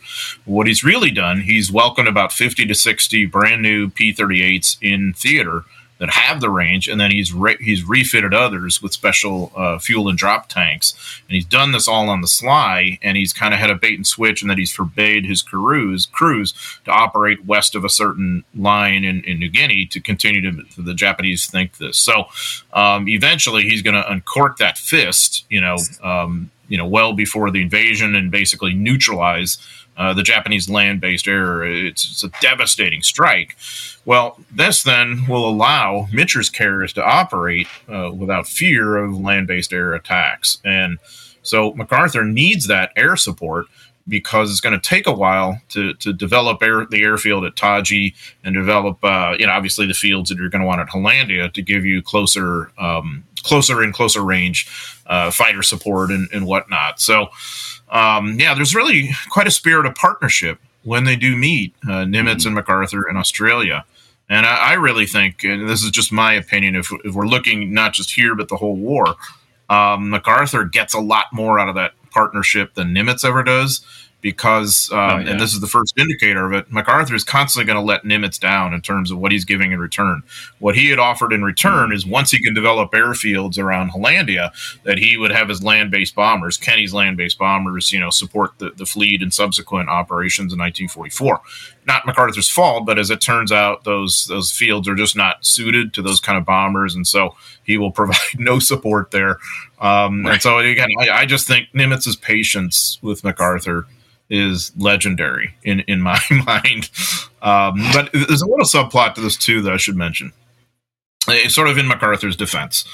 [0.45, 4.77] What he's really done, he's welcomed about fifty to sixty brand new P thirty eights
[4.81, 5.63] in theater
[5.99, 10.09] that have the range, and then he's re- he's refitted others with special uh, fuel
[10.09, 13.59] and drop tanks, and he's done this all on the sly, and he's kind of
[13.59, 16.53] had a bait and switch, and that he's forbade his crews crews
[16.85, 20.81] to operate west of a certain line in, in New Guinea to continue to, to
[20.81, 21.97] the Japanese think this.
[21.97, 22.25] So
[22.73, 27.51] um, eventually, he's going to uncork that fist, you know, um, you know, well before
[27.51, 29.57] the invasion, and basically neutralize
[29.99, 31.61] uh, the Japanese land based air.
[31.63, 33.57] It's, it's, a devastating strike.
[34.05, 39.73] Well, this then will allow Mitscher's carriers to operate uh, without fear of land based
[39.73, 40.59] air attacks.
[40.63, 40.99] And
[41.43, 43.65] so MacArthur needs that air support
[44.07, 48.15] because it's going to take a while to, to develop air, the airfield at Tadji
[48.43, 51.49] and develop, uh, you know, obviously the fields that you're going to want at Hollandia
[51.49, 54.67] to give you closer, um, closer and closer range
[55.05, 56.99] uh, fighter support and, and whatnot.
[56.99, 57.29] So,
[57.91, 62.37] um, yeah, there's really quite a spirit of partnership when they do meet uh, Nimitz
[62.37, 62.47] mm-hmm.
[62.47, 63.85] and MacArthur in Australia.
[64.29, 67.73] And I, I, really think, and this is just my opinion, if, if we're looking
[67.73, 69.15] not just here but the whole war,
[69.69, 73.85] um, MacArthur gets a lot more out of that partnership than Nimitz ever does
[74.21, 75.31] because, um, oh, yeah.
[75.31, 78.39] and this is the first indicator of it, MacArthur is constantly going to let Nimitz
[78.39, 80.23] down in terms of what he's giving in return.
[80.59, 81.93] What he had offered in return mm-hmm.
[81.93, 84.51] is once he can develop airfields around Hollandia,
[84.83, 88.51] that he would have his land based bombers, Kenney's land based bombers, you know, support
[88.57, 91.41] the, the fleet and subsequent operations in 1944.
[91.87, 95.93] Not MacArthur's fault, but as it turns out, those those fields are just not suited
[95.93, 99.37] to those kind of bombers, and so he will provide no support there.
[99.79, 100.33] Um, right.
[100.33, 103.87] And so again, I, I just think Nimitz's patience with MacArthur
[104.29, 106.89] is legendary in in my mind.
[107.41, 110.33] Um, but there's a little subplot to this too that I should mention.
[111.27, 112.85] It's sort of in MacArthur's defense.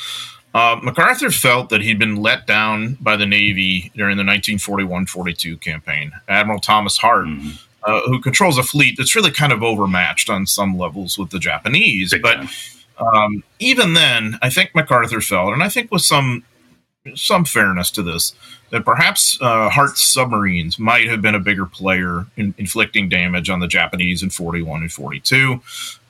[0.54, 6.14] Uh, MacArthur felt that he'd been let down by the Navy during the 1941-42 campaign.
[6.30, 7.50] Admiral Thomas Hart, mm-hmm.
[7.84, 11.40] uh, who controls a fleet that's really kind of overmatched on some levels with the
[11.40, 12.38] Japanese, Big but
[12.98, 16.44] um, even then, I think MacArthur felt, and I think with some
[17.14, 18.34] some fairness to this,
[18.72, 23.60] that perhaps uh, Hart's submarines might have been a bigger player in inflicting damage on
[23.60, 25.62] the Japanese in 41 and 42.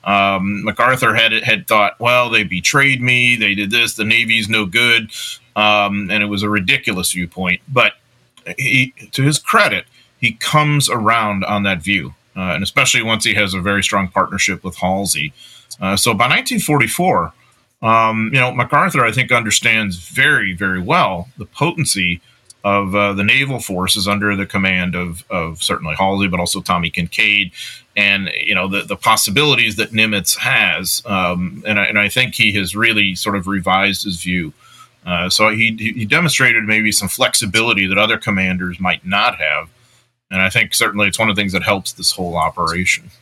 [0.04, 4.64] Um, MacArthur had had thought, well, they betrayed me, they did this, the Navy's no
[4.64, 5.10] good,
[5.56, 7.60] um, and it was a ridiculous viewpoint.
[7.68, 7.94] But
[8.56, 9.86] he, to his credit,
[10.20, 14.08] he comes around on that view, uh, and especially once he has a very strong
[14.08, 15.32] partnership with Halsey.
[15.80, 17.32] Uh, so by 1944,
[17.82, 22.20] um, you know, MacArthur, I think, understands very, very well the potency
[22.64, 26.90] of uh, the naval forces under the command of, of certainly Halsey, but also Tommy
[26.90, 27.52] Kinkaid,
[27.96, 31.00] and you know the, the possibilities that Nimitz has.
[31.06, 34.52] Um, and, I, and I think he has really sort of revised his view.
[35.06, 39.70] Uh, so he, he demonstrated maybe some flexibility that other commanders might not have.
[40.32, 43.12] And I think certainly it's one of the things that helps this whole operation.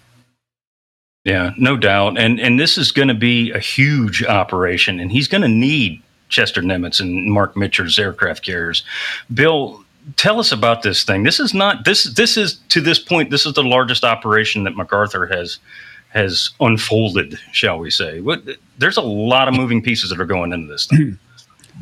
[1.24, 2.18] Yeah, no doubt.
[2.18, 6.02] And and this is going to be a huge operation, and he's going to need
[6.28, 8.84] Chester Nimitz and Mark Mitscher's aircraft carriers.
[9.32, 9.82] Bill,
[10.16, 11.22] tell us about this thing.
[11.22, 14.76] This is not this this is to this point this is the largest operation that
[14.76, 15.58] MacArthur has
[16.08, 18.20] has unfolded, shall we say.
[18.20, 18.42] What,
[18.78, 21.18] there's a lot of moving pieces that are going into this thing.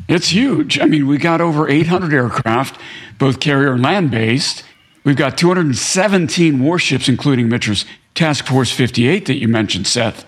[0.09, 0.79] It's huge.
[0.79, 2.81] I mean, we got over 800 aircraft,
[3.19, 4.63] both carrier and land based.
[5.03, 10.25] We've got 217 warships, including Mitscher's Task Force 58 that you mentioned, Seth.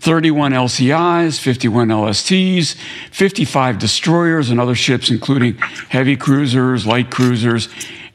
[0.00, 2.74] 31 LCIs, 51 LSTs,
[3.12, 5.56] 55 destroyers and other ships, including
[5.88, 7.68] heavy cruisers, light cruisers,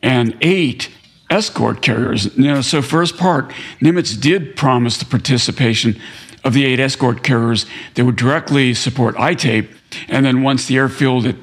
[0.03, 0.89] and eight
[1.29, 2.25] escort carriers.
[2.37, 3.49] You know, so first part,
[3.81, 5.99] Nimitz did promise the participation
[6.43, 9.69] of the eight escort carriers that would directly support Aitape.
[10.07, 11.35] And then once the airfield, at,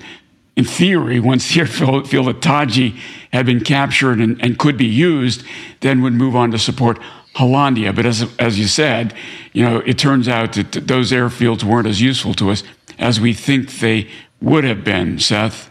[0.56, 2.98] in theory, once the airfield at Tadji
[3.32, 5.42] had been captured and, and could be used,
[5.80, 6.98] then would move on to support
[7.34, 7.92] Hollandia.
[7.92, 9.14] But as, as you said,
[9.52, 12.62] you know, it turns out that those airfields weren't as useful to us
[12.98, 14.08] as we think they
[14.40, 15.70] would have been, Seth.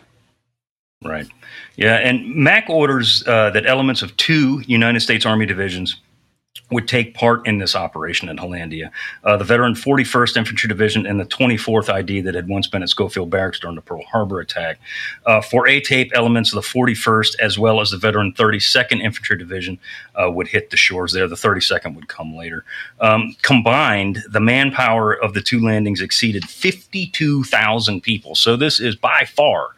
[1.04, 1.28] Right.
[1.76, 6.00] Yeah, and Mac orders uh, that elements of two United States Army divisions
[6.72, 8.92] would take part in this operation in Hollandia.
[9.24, 12.90] Uh, the veteran 41st Infantry Division and the 24th ID that had once been at
[12.90, 14.80] Schofield Barracks during the Pearl Harbor attack.
[15.26, 19.78] Uh, for Aitape, elements of the 41st as well as the veteran 32nd Infantry Division
[20.16, 21.28] uh, would hit the shores there.
[21.28, 22.66] The 32nd would come later.
[23.00, 28.36] Um, combined, the manpower of the two landings exceeded 52,000 people.
[28.36, 29.70] So this is by far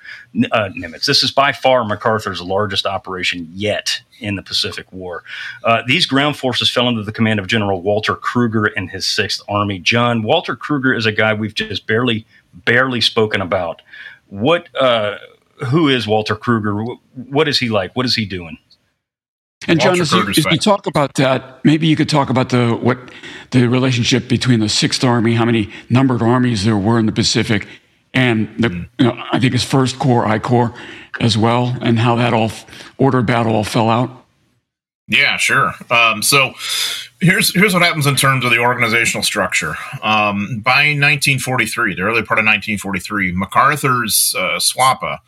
[0.52, 1.06] uh, Nimitz.
[1.06, 5.24] This is by far MacArthur's largest operation yet in the Pacific War.
[5.64, 9.42] Uh, these ground forces fell under the command of General Walter Krueger and his Sixth
[9.48, 9.80] Army.
[9.80, 13.82] John Walter Krueger is a guy we've just barely barely spoken about.
[14.28, 14.74] What?
[14.76, 15.18] Uh,
[15.68, 16.84] who is Walter Krueger?
[17.14, 17.96] What is he like?
[17.96, 18.58] What is he doing?
[19.68, 22.76] And John, as you, as you, talk about that, maybe you could talk about the
[22.76, 23.00] what
[23.52, 27.68] the relationship between the Sixth Army, how many numbered armies there were in the Pacific,
[28.16, 28.90] and the, mm.
[28.98, 30.74] you know, I think his first corps, I Corps,
[31.20, 32.52] as well, and how that all
[32.98, 34.26] order battle all fell out.
[35.08, 35.74] Yeah, sure.
[35.92, 36.54] Um, so
[37.22, 39.76] here's here's what happens in terms of the organizational structure.
[40.02, 45.20] Um, by 1943, the early part of 1943, MacArthur's uh, SWAPA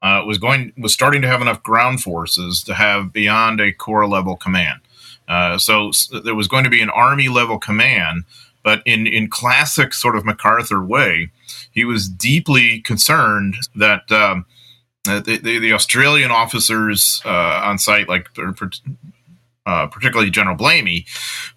[0.00, 4.08] uh, was going was starting to have enough ground forces to have beyond a corps
[4.08, 4.80] level command.
[5.28, 8.24] Uh, so, so there was going to be an army level command,
[8.66, 11.30] but in in classic sort of MacArthur way,
[11.70, 14.44] he was deeply concerned that um,
[15.04, 18.28] the, the, the, Australian officers uh, on site, like
[19.66, 21.06] uh, particularly General Blamey,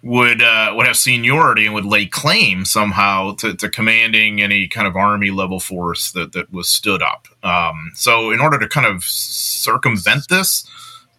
[0.04, 4.86] would uh, would have seniority and would lay claim somehow to, to, commanding any kind
[4.86, 7.26] of army level force that, that was stood up.
[7.42, 10.64] Um, so, in order to kind of circumvent this,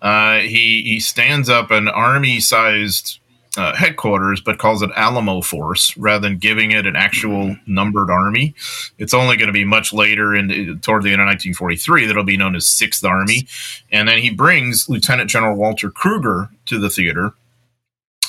[0.02, 3.20] uh, he he stands up an army sized
[3.58, 8.56] uh, headquarters, but calls it Alamo Force rather than giving it an actual numbered army.
[8.98, 12.38] It's only going to be much later in toward the end of 1943 that'll be
[12.38, 13.48] known as Sixth Army,
[13.92, 17.34] and then he brings Lieutenant General Walter Krueger to the theater,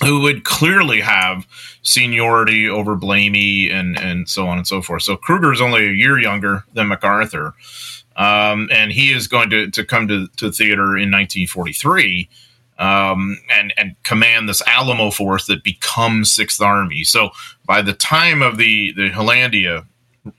[0.03, 1.47] who would clearly have
[1.83, 5.03] seniority over Blamey and and so on and so forth.
[5.03, 7.55] So Krueger is only a year younger than MacArthur,
[8.17, 12.29] um, and he is going to to come to to theater in 1943
[12.83, 17.05] um, and and command this Alamo force that becomes Sixth Army.
[17.05, 17.31] So
[17.65, 19.87] by the time of the the Hollandia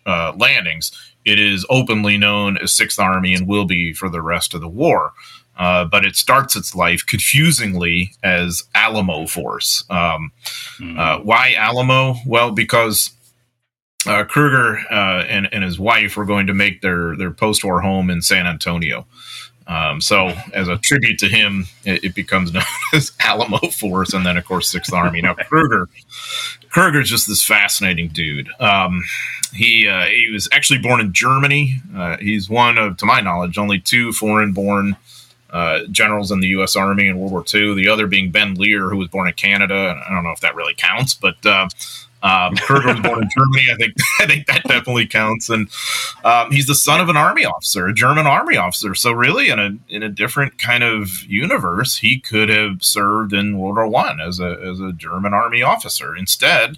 [0.06, 0.92] uh, landings,
[1.24, 4.68] it is openly known as Sixth Army and will be for the rest of the
[4.68, 5.14] war.
[5.56, 9.84] Uh, but it starts its life confusingly as Alamo Force.
[9.90, 10.32] Um,
[10.80, 10.98] mm.
[10.98, 12.16] uh, why Alamo?
[12.26, 13.12] Well, because
[14.08, 17.82] uh, Krueger uh, and, and his wife were going to make their their post war
[17.82, 19.06] home in San Antonio.
[19.68, 24.26] Um, so, as a tribute to him, it, it, becomes known as Alamo Force, and
[24.26, 25.22] then of course Sixth Army.
[25.22, 25.88] Now Krueger,
[26.70, 28.50] Krueger's just this fascinating dude.
[28.60, 29.04] Um,
[29.54, 31.82] he uh, he was actually born in Germany.
[31.96, 34.98] Uh, he's one of, to my knowledge, only two foreign-born
[35.52, 36.76] uh, generals in the U.S.
[36.76, 37.76] Army in World War II.
[37.76, 40.02] The other being Ben Lear, who was born in Canada.
[40.06, 41.70] I don't know if that really counts, but uh,
[42.24, 43.68] um, Krueger was born in Germany.
[43.72, 45.50] I think I think that definitely counts.
[45.50, 45.70] And
[46.24, 48.96] um, he's the son of an army officer, a German army officer.
[48.96, 53.60] So really, in a in a different kind of universe, he could have served in
[53.60, 56.16] World War One as a as a German army officer.
[56.16, 56.78] Instead,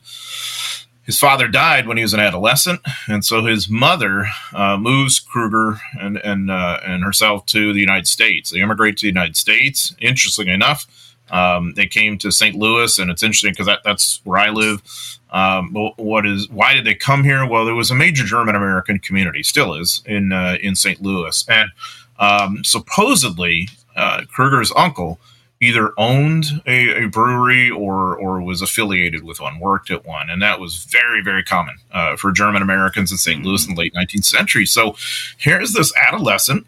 [1.03, 5.79] his father died when he was an adolescent, and so his mother uh, moves Krueger
[5.99, 8.49] and and uh, and herself to the United States.
[8.49, 9.95] They immigrate to the United States.
[9.99, 10.87] Interestingly enough,
[11.31, 12.55] um, they came to St.
[12.55, 14.81] Louis, and it's interesting because that, that's where I live.
[15.31, 17.45] Um, what is why did they come here?
[17.45, 21.01] Well, there was a major German American community, still is in uh, in St.
[21.01, 21.71] Louis, and
[22.19, 25.19] um, supposedly uh, Krueger's uncle
[25.61, 30.41] either owned a, a, brewery or or was affiliated with one, worked at one, and
[30.41, 33.43] that was very very common uh, for German Americans in St.
[33.43, 34.65] Louis in the late 19th century.
[34.65, 34.95] So
[35.37, 36.65] here's this adolescent,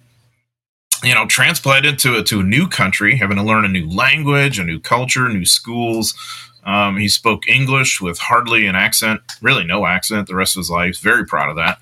[1.04, 4.60] you know, transplanted to a, to a new country, having to learn a new language,
[4.60, 6.16] a new culture, new schools.
[6.64, 10.70] Um, he spoke English with hardly an accent, really no accent, the rest of his
[10.70, 11.00] life.
[11.00, 11.80] Very proud of that.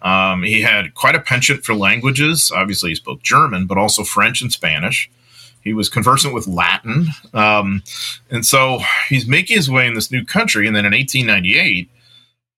[0.00, 2.52] Um, he had quite a penchant for languages.
[2.54, 5.10] Obviously, he spoke German, but also French and Spanish.
[5.60, 7.08] He was conversant with Latin.
[7.34, 7.82] Um,
[8.30, 10.66] and so he's making his way in this new country.
[10.66, 11.90] And then in 1898,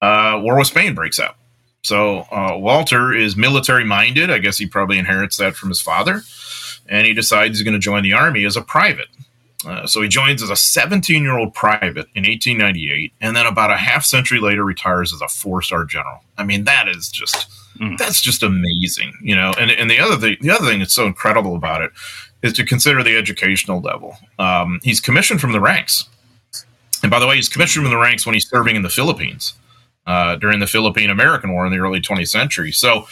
[0.02, 1.36] uh, war with Spain breaks out.
[1.82, 4.30] So uh, Walter is military minded.
[4.30, 6.22] I guess he probably inherits that from his father.
[6.88, 9.08] And he decides he's going to join the army as a private.
[9.66, 13.70] Uh, so he joins as a 17 year old private in 1898, and then about
[13.70, 16.20] a half century later retires as a four star general.
[16.38, 17.46] I mean, that is just
[17.78, 17.96] mm.
[17.98, 19.52] that's just amazing, you know.
[19.58, 21.90] And and the other thing, the other thing that's so incredible about it
[22.42, 24.16] is to consider the educational level.
[24.38, 26.08] Um, he's commissioned from the ranks,
[27.02, 29.52] and by the way, he's commissioned from the ranks when he's serving in the Philippines
[30.10, 32.72] uh, during the Philippine American War in the early 20th century.
[32.72, 33.06] So,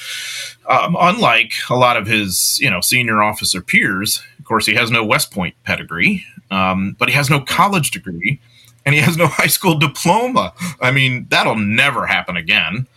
[0.69, 4.91] um, unlike a lot of his you know senior officer peers, of course, he has
[4.91, 8.41] no West Point pedigree, um, but he has no college degree,
[8.85, 10.53] and he has no high school diploma.
[10.81, 12.89] I mean, that'll never happen again.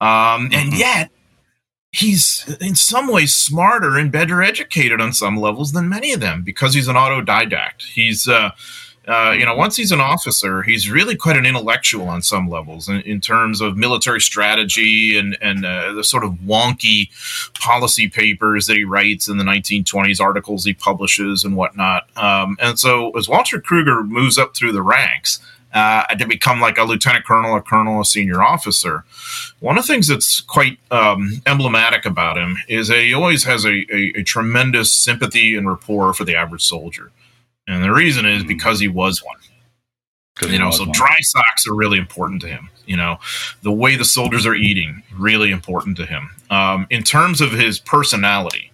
[0.00, 0.76] Um, and mm-hmm.
[0.76, 1.10] yet,
[1.90, 6.44] he's in some ways smarter and better educated on some levels than many of them
[6.44, 7.82] because he's an autodidact.
[7.82, 8.52] He's, uh,
[9.10, 12.88] uh, you know, once he's an officer, he's really quite an intellectual on some levels
[12.88, 17.10] in, in terms of military strategy and and uh, the sort of wonky
[17.58, 22.06] policy papers that he writes in the 1920s, articles he publishes and whatnot.
[22.16, 25.40] Um, and so, as Walter Krueger moves up through the ranks,
[25.72, 29.04] uh, to become like a lieutenant colonel, a colonel, a senior officer.
[29.60, 33.64] One of the things that's quite um, emblematic about him is that he always has
[33.64, 37.12] a, a, a, tremendous sympathy and rapport for the average soldier.
[37.70, 39.36] And the reason is because he was one.
[40.50, 40.92] You know, so one.
[40.92, 42.70] dry socks are really important to him.
[42.86, 43.18] You know,
[43.62, 46.30] the way the soldiers are eating, really important to him.
[46.50, 48.72] Um, in terms of his personality,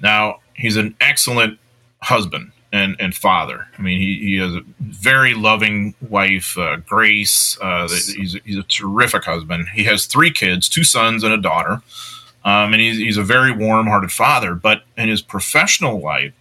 [0.00, 1.58] now he's an excellent
[2.02, 3.66] husband and and father.
[3.78, 7.58] I mean, he, he has a very loving wife, uh, Grace.
[7.60, 9.68] Uh, he's he's a terrific husband.
[9.74, 11.82] He has three kids, two sons and a daughter,
[12.44, 14.54] um, and he's he's a very warm-hearted father.
[14.54, 16.32] But in his professional life,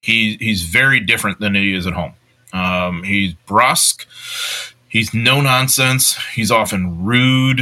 [0.00, 2.12] he he's very different than he is at home.
[2.52, 4.06] Um, he's brusque.
[4.88, 6.16] He's no nonsense.
[6.32, 7.60] He's often rude.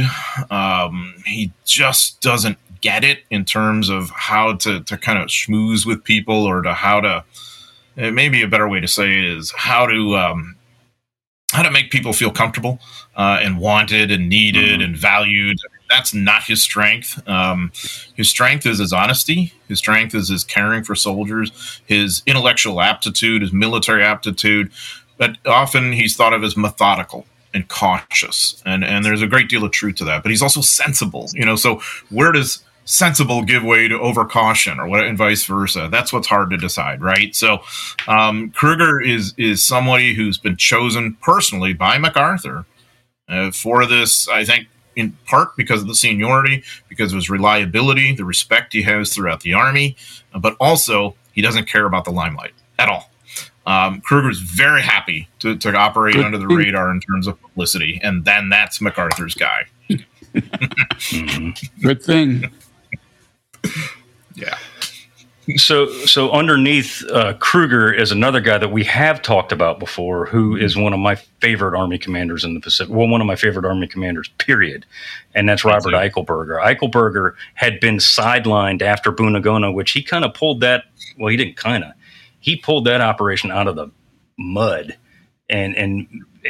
[0.49, 5.85] Um, he just doesn't get it in terms of how to to kind of schmooze
[5.85, 7.23] with people or to how to
[7.97, 10.55] uh, maybe a better way to say it is how to um,
[11.51, 12.79] how to make people feel comfortable
[13.15, 14.83] uh, and wanted and needed mm-hmm.
[14.83, 15.57] and valued.
[15.89, 17.21] That's not his strength.
[17.27, 17.71] Um,
[18.15, 19.53] his strength is his honesty.
[19.67, 24.71] His strength is his caring for soldiers, his intellectual aptitude, his military aptitude.
[25.17, 29.63] But often he's thought of as methodical and cautious, and and there's a great deal
[29.63, 30.23] of truth to that.
[30.23, 31.27] But he's also sensible.
[31.33, 35.89] You know, so where does sensible give way to overcaution or what and vice versa
[35.91, 37.59] that's what's hard to decide right so
[38.07, 42.65] um, krueger is is somebody who's been chosen personally by macarthur
[43.27, 48.13] uh, for this i think in part because of the seniority because of his reliability
[48.13, 49.95] the respect he has throughout the army
[50.39, 53.09] but also he doesn't care about the limelight at all
[53.65, 58.23] um, Krueger's very happy to, to operate under the radar in terms of publicity, and
[58.23, 59.65] then that's MacArthur's guy.
[61.81, 62.49] Good thing
[64.35, 64.57] yeah.
[65.55, 70.57] So, so underneath uh, Krueger is another guy that we have talked about before, who
[70.57, 72.93] is one of my favorite Army commanders in the Pacific.
[72.93, 74.85] Well, one of my favorite Army commanders, period.
[75.33, 76.61] And that's Robert Eichelberger.
[76.61, 80.83] Eichelberger had been sidelined after Buna-Gona, which he kind of pulled that.
[81.17, 81.91] Well, he didn't kind of.
[82.41, 83.89] He pulled that operation out of the
[84.37, 84.97] mud,
[85.49, 86.07] and and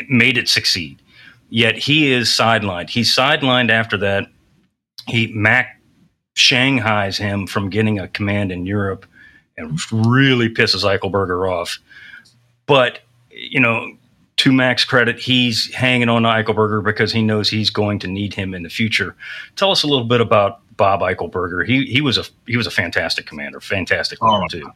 [0.10, 1.02] made it succeed.
[1.50, 2.90] Yet he is sidelined.
[2.90, 4.28] He's sidelined after that.
[5.08, 5.77] He Mac
[6.38, 9.06] shanghais him from getting a command in Europe
[9.58, 11.80] and really pisses Eichelberger off.
[12.68, 13.00] But,
[13.32, 13.98] you know,
[14.38, 18.36] to Mac's credit, he's hanging on to Eichelberger because he knows he's going to need
[18.36, 19.16] him in the future.
[19.56, 21.66] Tell us a little bit about Bob Eichelberger.
[21.66, 24.72] He he was a he was a fantastic commander, fantastic oh, too.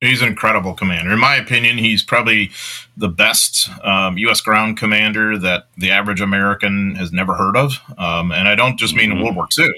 [0.00, 1.12] He's an incredible commander.
[1.12, 2.50] In my opinion, he's probably
[2.96, 4.40] the best um, U.S.
[4.40, 7.78] ground commander that the average American has never heard of.
[7.96, 9.18] Um, and I don't just mean mm-hmm.
[9.18, 9.72] in World War II.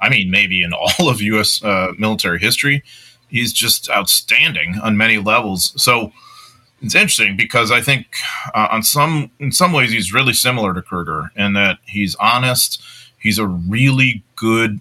[0.00, 1.62] I mean, maybe in all of U.S.
[1.62, 2.82] Uh, military history.
[3.28, 5.74] He's just outstanding on many levels.
[5.80, 6.12] So
[6.80, 8.06] it's interesting because I think
[8.54, 12.82] uh, on some in some ways he's really similar to Krueger in that he's honest.
[13.20, 14.80] He's a really good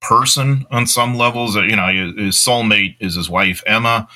[0.00, 1.56] person on some levels.
[1.56, 4.08] You know, his soulmate is his wife Emma.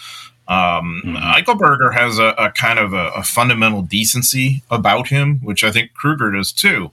[0.47, 1.17] Um, mm-hmm.
[1.17, 5.93] Eichelberger has a, a kind of a, a, fundamental decency about him, which I think
[5.93, 6.91] Krueger does too.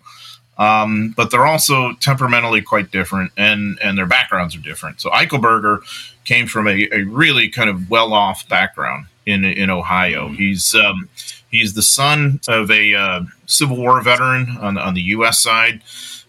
[0.58, 5.02] Um, but they're also temperamentally quite different, and and their backgrounds are different.
[5.02, 5.80] So Eichelberger
[6.24, 10.28] came from a, a really kind of well off background in in Ohio.
[10.28, 10.36] Mm-hmm.
[10.36, 11.10] He's um,
[11.52, 15.42] he's the son of a uh, Civil War veteran on on the U.S.
[15.42, 15.82] side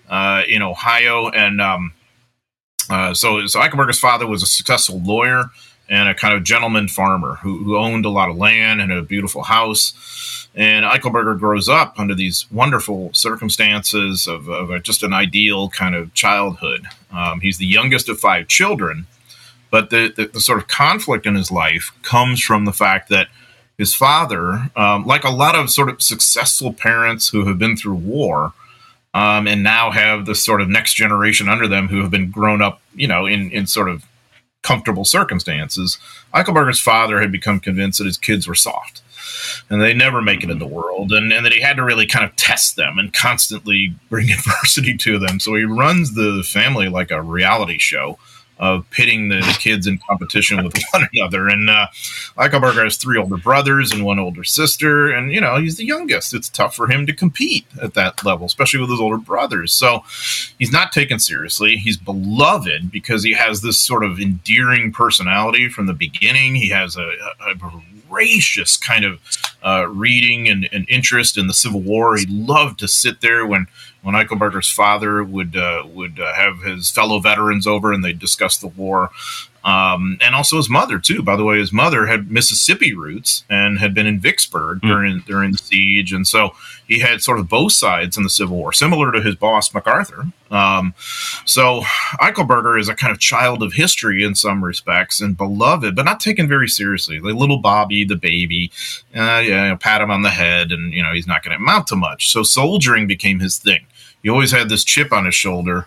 [0.09, 1.93] uh, in Ohio, and um,
[2.91, 5.51] uh, so so Eichelberger's father was a successful lawyer
[5.89, 9.03] and a kind of gentleman farmer who, who owned a lot of land and a
[9.03, 10.49] beautiful house.
[10.55, 16.15] And Eichelberger grows up under these wonderful circumstances of, of just an ideal kind of
[16.15, 16.87] childhood.
[17.13, 19.07] Um, he's the youngest of five children,
[19.71, 23.29] but the, the, the, sort of conflict in his life comes from the fact that
[23.77, 27.97] his father, um, like a lot of sort of successful parents who have been through
[27.97, 28.55] war,
[29.13, 32.61] um, and now have the sort of next generation under them who have been grown
[32.61, 34.05] up, you know, in, in sort of
[34.67, 35.97] comfortable circumstances,
[36.35, 39.01] Eichelberger's father had become convinced that his kids were soft
[39.71, 42.05] and they never make it in the world and, and that he had to really
[42.05, 45.39] kind of test them and constantly bring adversity to them.
[45.39, 48.19] So he runs the family like a reality show
[48.59, 51.49] of pitting the, kids in competition with one another.
[51.49, 51.87] And uh,
[52.37, 56.35] Eichelberger has three older brothers and one older sister, and you know he's the youngest.
[56.35, 59.73] It's tough for him to compete at that level, especially with his older brothers.
[59.73, 60.05] So
[60.59, 61.77] he's not taken seriously.
[61.77, 66.55] He's beloved because he has this sort of endearing personality from the beginning.
[66.55, 67.55] He has a, a, a
[68.09, 69.21] voracious kind of
[69.63, 72.17] uh, reading and, and, interest in the Civil War.
[72.17, 73.67] He loved to sit there when
[74.07, 78.57] when Eichelberger's father would uh, would uh, have his fellow veterans over and they'd discuss
[78.57, 79.11] the war.
[79.65, 81.25] Um, and also his mother too.
[81.25, 84.87] By the way, his mother had Mississippi roots and had been in Vicksburg mm.
[84.87, 86.55] during during the siege, and so
[86.87, 90.27] he had sort of both sides in the Civil War, similar to his boss MacArthur.
[90.53, 90.95] Um,
[91.45, 91.81] so
[92.21, 96.21] Eichelberger is a kind of child of history in some respects and beloved, but not
[96.21, 97.19] taken very seriously.
[97.19, 98.71] Like little Bobby, the baby,
[99.17, 101.89] uh, yeah, pat him on the head, and you know he's not going to amount
[101.89, 102.31] to much.
[102.31, 103.85] So soldiering became his thing.
[104.27, 105.87] He always had this chip on his shoulder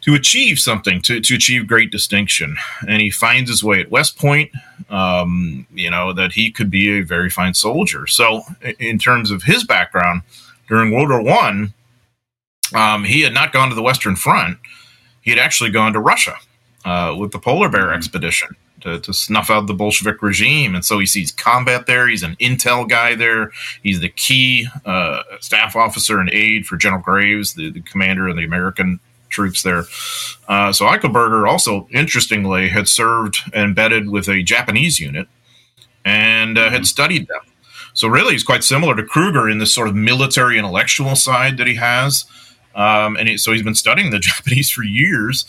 [0.00, 2.56] to achieve something, to, to achieve great distinction.
[2.88, 4.52] And he finds his way at West Point,
[4.88, 8.06] um, you know, that he could be a very fine soldier.
[8.06, 8.40] So,
[8.78, 10.22] in terms of his background,
[10.66, 11.74] during World War One,
[12.74, 14.56] um, he had not gone to the Western Front.
[15.20, 16.36] He had actually gone to Russia
[16.86, 17.98] uh, with the Polar Bear mm-hmm.
[17.98, 20.74] expedition to, to, snuff out the Bolshevik regime.
[20.74, 22.08] And so he sees combat there.
[22.08, 23.50] He's an intel guy there.
[23.82, 28.36] He's the key uh, staff officer and aide for General Graves, the, the commander of
[28.36, 29.84] the American troops there.
[30.48, 35.26] Uh, so Eichelberger also, interestingly, had served and embedded with a Japanese unit
[36.04, 36.74] and uh, mm-hmm.
[36.74, 37.40] had studied them.
[37.94, 41.66] So really, he's quite similar to Krueger in this sort of military intellectual side that
[41.66, 42.24] he has.
[42.74, 45.44] Um, and he, so he's been studying the Japanese for years.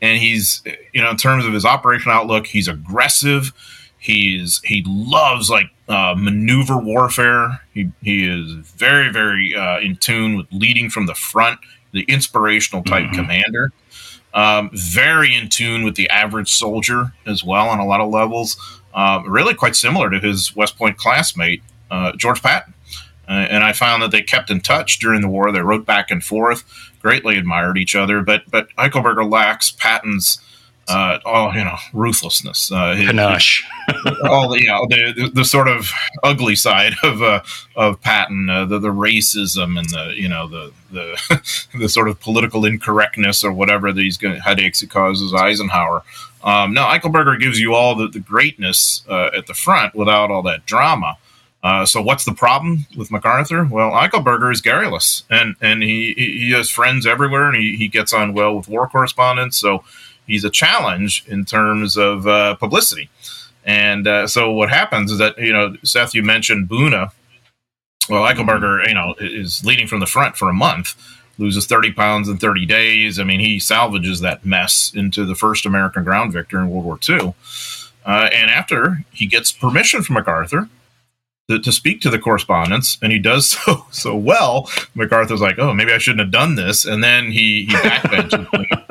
[0.00, 3.52] And he's, you know, in terms of his operational outlook, he's aggressive.
[3.98, 7.60] He's he loves like uh, maneuver warfare.
[7.74, 11.58] He he is very very uh, in tune with leading from the front
[11.92, 13.14] the inspirational type mm-hmm.
[13.14, 13.72] commander.
[14.34, 18.56] Um, very in tune with the average soldier as well on a lot of levels.
[18.94, 22.74] Uh, really quite similar to his West Point classmate, uh, George Patton.
[23.28, 25.52] Uh, and I found that they kept in touch during the war.
[25.52, 26.64] They wrote back and forth,
[27.00, 28.22] greatly admired each other.
[28.22, 30.38] But but Eichelberger lacks Patton's
[30.88, 33.62] uh, oh, you know, ruthlessness, uh, panache,
[34.24, 35.90] all the, you know, the, the, the sort of
[36.22, 37.42] ugly side of uh,
[37.76, 42.18] of Patton, uh, the the racism and the you know the the the sort of
[42.20, 46.02] political incorrectness or whatever these headaches it causes Eisenhower.
[46.42, 50.42] Um, no, Eichelberger gives you all the, the greatness uh, at the front without all
[50.42, 51.18] that drama.
[51.62, 53.64] Uh, so what's the problem with MacArthur?
[53.64, 58.12] Well, Eichelberger is garrulous, and and he he has friends everywhere, and he, he gets
[58.12, 59.56] on well with war correspondents.
[59.56, 59.82] So
[60.26, 63.10] he's a challenge in terms of uh, publicity.
[63.64, 67.10] And uh, so what happens is that you know, Seth, you mentioned Buna.
[68.08, 70.94] Well, Eichelberger, you know, is leading from the front for a month,
[71.38, 73.18] loses 30 pounds in 30 days.
[73.18, 76.98] I mean, he salvages that mess into the first American ground victor in World War
[77.06, 77.34] II.
[78.06, 80.70] Uh, and after he gets permission from MacArthur
[81.48, 85.72] to, to, speak to the correspondents, and he does so so well, MacArthur's like, "Oh,
[85.72, 88.84] maybe I shouldn't have done this," and then he he backbenches.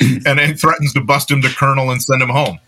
[0.26, 2.58] and then threatens to bust him to colonel and send him home.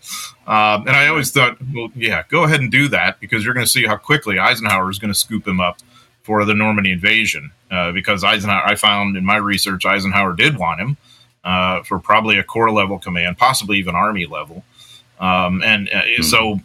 [0.47, 3.65] Um, and I always thought, well, yeah, go ahead and do that because you're going
[3.65, 5.79] to see how quickly Eisenhower is going to scoop him up
[6.23, 7.51] for the Normandy invasion.
[7.69, 10.97] Uh, because Eisenhower, I found in my research, Eisenhower did want him
[11.43, 14.63] uh, for probably a corps level command, possibly even army level.
[15.19, 16.21] Um, and uh, hmm.
[16.21, 16.59] so,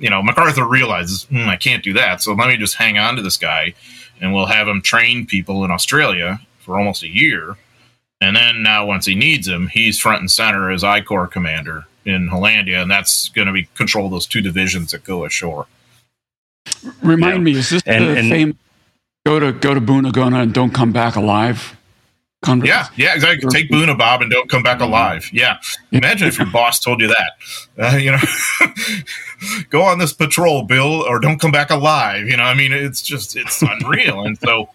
[0.00, 3.14] you know, MacArthur realizes mm, I can't do that, so let me just hang on
[3.16, 3.74] to this guy,
[4.20, 7.56] and we'll have him train people in Australia for almost a year
[8.20, 11.86] and then now, once he needs him, he's front and center as I Corps commander
[12.04, 15.66] in Hollandia, and that's going to be control those two divisions that go ashore.
[17.02, 17.38] Remind yeah.
[17.38, 18.56] me, is this and, the and, famous
[19.24, 21.76] go to go to Buna-Gona and don't come back alive?
[22.46, 23.50] Yeah, yeah, exactly.
[23.50, 25.28] Take Buna Bob and don't come back alive.
[25.32, 25.58] Yeah,
[25.92, 27.32] imagine if your boss told you that.
[27.78, 28.18] Uh, you know,
[29.70, 32.26] go on this patrol, Bill, or don't come back alive.
[32.26, 34.22] You know, I mean, it's just it's unreal.
[34.22, 34.70] and so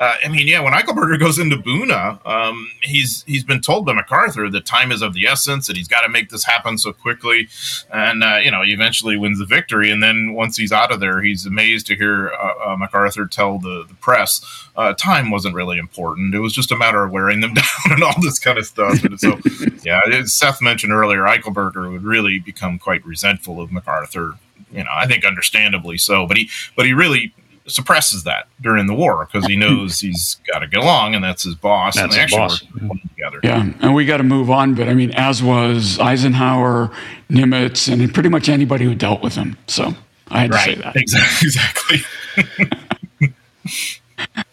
[0.00, 3.92] uh, I mean, yeah, when Eichelberger goes into Buna, um, he's he's been told by
[3.92, 6.90] MacArthur that time is of the essence, that he's got to make this happen so
[6.90, 7.48] quickly,
[7.92, 9.90] and uh, you know, he eventually wins the victory.
[9.90, 13.58] And then once he's out of there, he's amazed to hear uh, uh MacArthur tell
[13.58, 14.40] the the press
[14.74, 18.02] uh, time wasn't really important; it was just a matter of wearing them down and
[18.02, 19.04] all this kind of stuff.
[19.04, 19.38] And so,
[19.82, 24.38] yeah, as Seth mentioned earlier, Eichelberger would really become quite resentful of MacArthur
[24.72, 26.26] you know, I think understandably so.
[26.28, 27.34] But he, but he really
[27.66, 31.42] suppresses that during the war because he knows he's got to get along and that's
[31.42, 31.96] his boss.
[31.96, 32.62] That's and they his boss.
[32.62, 33.08] Mm-hmm.
[33.08, 33.40] together.
[33.42, 34.74] Yeah, and we got to move on.
[34.74, 36.90] But I mean, as was Eisenhower,
[37.28, 39.56] Nimitz, and pretty much anybody who dealt with him.
[39.66, 39.94] So
[40.28, 40.76] I had right.
[40.76, 40.96] to say that.
[40.96, 41.46] Exactly.
[41.48, 42.78] exactly.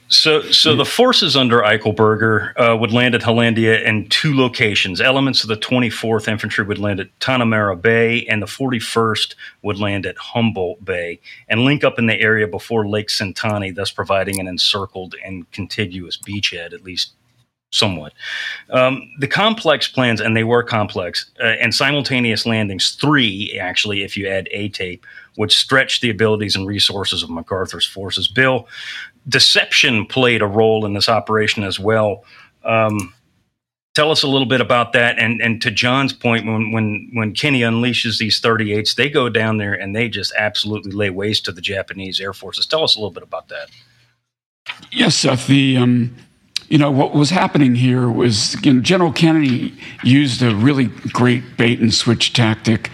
[0.09, 5.01] So, so the forces under Eichelberger uh, would land at Hollandia in two locations.
[5.01, 10.05] Elements of the 24th Infantry would land at Tanamera Bay, and the 41st would land
[10.05, 14.47] at Humboldt Bay and link up in the area before Lake Sentani, thus providing an
[14.47, 17.13] encircled and contiguous beachhead, at least
[17.71, 18.13] somewhat.
[18.69, 24.15] Um, the complex plans, and they were complex, uh, and simultaneous landings, three actually, if
[24.15, 25.01] you add Aitape,
[25.37, 28.27] would stretch the abilities and resources of MacArthur's forces.
[28.27, 28.67] Bill,
[29.27, 32.23] deception played a role in this operation as well.
[32.63, 33.13] Um,
[33.97, 35.17] tell us a little bit about that.
[35.17, 39.57] And and to John's point, when when when Kenney unleashes these 38s, they go down
[39.57, 42.65] there and they just absolutely lay waste to the Japanese air forces.
[42.65, 43.69] Tell us a little bit about that.
[44.91, 45.47] Yes, Seth.
[45.47, 46.15] The um,
[46.69, 49.73] you know what was happening here was you know, General Kennedy
[50.03, 52.91] used a really great bait and switch tactic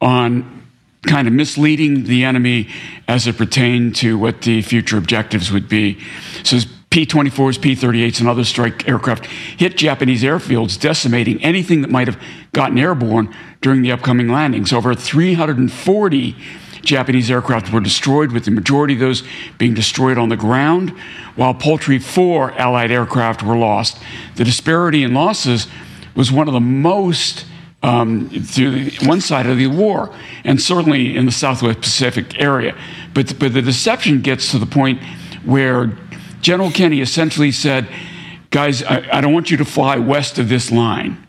[0.00, 0.61] on
[1.06, 2.68] kind of misleading the enemy
[3.08, 5.98] as it pertained to what the future objectives would be.
[6.44, 6.58] So
[6.90, 12.06] P 24s, P 38s, and other strike aircraft hit Japanese airfields, decimating anything that might
[12.06, 12.20] have
[12.52, 14.72] gotten airborne during the upcoming landings.
[14.72, 16.36] Over 340
[16.82, 19.22] Japanese aircraft were destroyed, with the majority of those
[19.56, 20.90] being destroyed on the ground,
[21.34, 23.98] while poultry four Allied aircraft were lost.
[24.36, 25.68] The disparity in losses
[26.14, 27.46] was one of the most
[27.82, 30.14] um, to one side of the war,
[30.44, 32.76] and certainly in the Southwest Pacific area.
[33.14, 35.02] But, but the deception gets to the point
[35.44, 35.98] where
[36.40, 37.88] General Kenney essentially said,
[38.50, 41.26] guys, I, I don't want you to fly west of this line.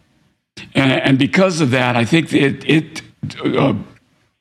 [0.75, 3.01] And, and because of that, I think it, it
[3.43, 3.75] uh,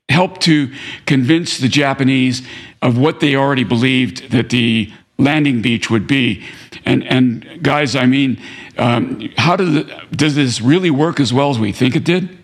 [0.08, 0.72] helped to
[1.06, 2.46] convince the Japanese
[2.82, 4.92] of what they already believed that the
[5.22, 6.44] landing beach would be.
[6.84, 8.40] And, and guys, I mean,
[8.78, 12.38] um, how does, it, does this really work as well as we think it did?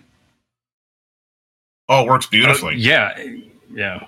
[1.87, 2.75] Oh, it works beautifully.
[2.75, 3.23] Uh, yeah.
[3.73, 4.07] Yeah.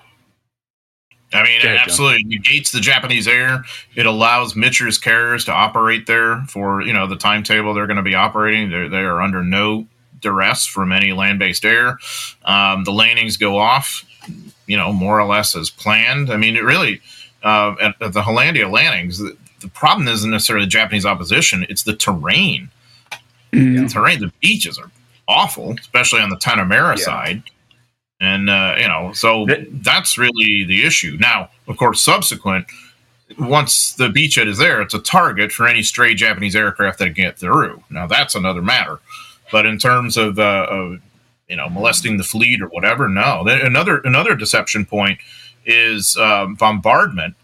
[1.34, 3.64] I mean, it absolutely negates the Japanese air.
[3.94, 8.02] It allows Mitscher's carriers to operate there for you know the timetable they're going to
[8.02, 8.70] be operating.
[8.70, 9.86] They're, they are under no
[10.20, 11.98] duress from any land-based air.
[12.44, 14.04] Um, the landings go off,
[14.66, 16.30] you know, more or less as planned.
[16.30, 17.00] I mean, it really
[17.42, 19.18] uh, at, at, the Hollandia landings.
[19.18, 22.70] The, the, problem isn't necessarily the Japanese opposition; it's the terrain.
[23.52, 23.82] Mm.
[23.82, 24.90] The terrain, the beaches are
[25.28, 27.04] awful, especially on the Tanamera yeah.
[27.04, 27.42] side.
[28.20, 31.16] And, uh, you know, so that's really the issue.
[31.18, 32.66] Now, of course, subsequent,
[33.36, 37.36] once the beachhead is there, it's a target for any stray Japanese aircraft that get
[37.36, 37.82] through.
[37.90, 39.00] Now, that's another matter.
[39.50, 41.00] But in terms of, uh, of
[41.48, 43.44] you know, molesting the fleet or whatever, no.
[43.46, 45.18] Another another deception point
[45.64, 47.34] is um, bombardment.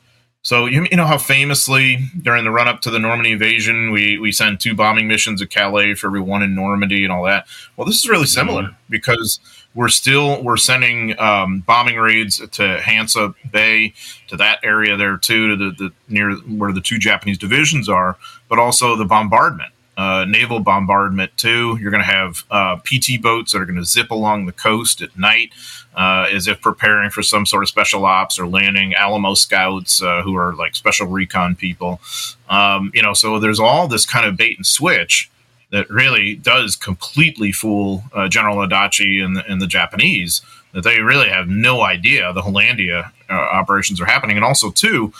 [0.42, 4.18] So you, you know how famously during the run up to the Normandy invasion, we
[4.18, 7.46] we sent two bombing missions at Calais for every one in Normandy and all that.
[7.76, 8.74] Well, this is really similar mm-hmm.
[8.88, 9.40] because
[9.74, 13.92] we're still we're sending um, bombing raids to Hansa Bay,
[14.28, 18.16] to that area there too, to the, the near where the two Japanese divisions are,
[18.48, 19.72] but also the bombardment.
[19.96, 21.76] Uh, naval bombardment too.
[21.80, 25.02] You're going to have uh, PT boats that are going to zip along the coast
[25.02, 25.50] at night,
[25.99, 30.22] uh, as if preparing for some sort of special ops or landing Alamo scouts uh,
[30.22, 32.01] who are like special recon people.
[32.49, 35.28] Um, you know, so there's all this kind of bait and switch
[35.70, 40.40] that really does completely fool uh, General Adachi and the, and the Japanese
[40.72, 44.36] that they really have no idea the Hollandia uh, operations are happening.
[44.36, 45.12] And also, too,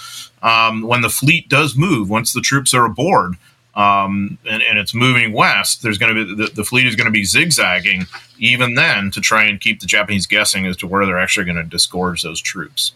[0.43, 3.35] um, when the fleet does move, once the troops are aboard,
[3.79, 7.07] um, and, and, it's moving west, there's going to be the, the fleet is going
[7.07, 8.07] to be zigzagging
[8.41, 11.57] even then to try and keep the Japanese guessing as to where they're actually going
[11.57, 12.93] to disgorge those troops.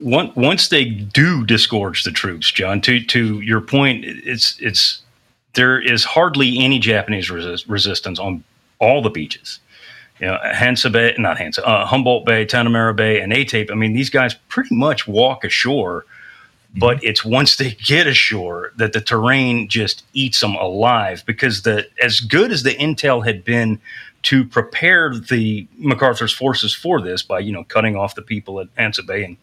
[0.00, 5.00] Once they do disgorge the troops, John, to to your point, it's it's
[5.54, 8.44] there is hardly any Japanese resist, resistance on
[8.80, 9.60] all the beaches.
[10.20, 13.70] You know, Hansa Bay, not Hansa, uh, Humboldt Bay, Tanamera Bay, and Aitape.
[13.70, 16.04] I mean, these guys pretty much walk ashore,
[16.76, 21.86] but it's once they get ashore that the terrain just eats them alive because the
[22.02, 23.80] as good as the intel had been
[24.22, 28.68] to prepare the MacArthur's forces for this by you know cutting off the people at
[28.76, 29.36] Hansa Bay and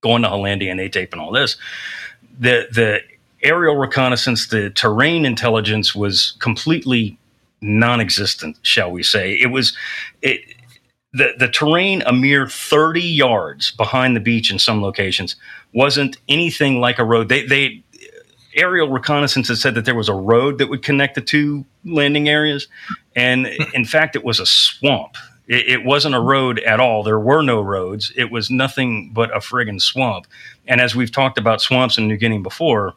[0.00, 1.56] going to Hollandia and Aitape and all this,
[2.38, 3.00] the the
[3.42, 7.16] aerial reconnaissance, the terrain intelligence was completely
[7.60, 9.34] non-existent, shall we say?
[9.34, 9.76] It was
[10.22, 10.40] it.
[11.12, 15.36] The, the terrain a mere 30 yards behind the beach in some locations
[15.72, 17.30] wasn't anything like a road.
[17.30, 17.82] They, they
[18.58, 22.28] aerial reconnaissance had said that there was a road that would connect the two landing
[22.28, 22.68] areas.
[23.16, 23.74] And hmm.
[23.74, 25.16] in fact, it was a swamp.
[25.46, 27.02] It, it, wasn't a road at all.
[27.02, 28.12] There were no roads.
[28.16, 30.26] It was nothing but a friggin' swamp.
[30.66, 32.94] And as we've talked about swamps in New Guinea before,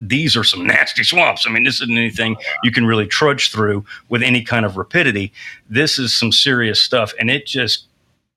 [0.00, 1.46] these are some nasty swamps.
[1.46, 5.32] I mean, this isn't anything you can really trudge through with any kind of rapidity.
[5.70, 7.86] This is some serious stuff, and it just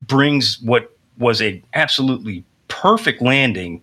[0.01, 3.81] brings what was a absolutely perfect landing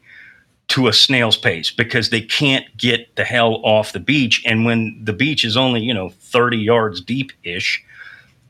[0.68, 4.42] to a snail's pace because they can't get the hell off the beach.
[4.44, 7.84] And when the beach is only, you know, 30 yards deep ish,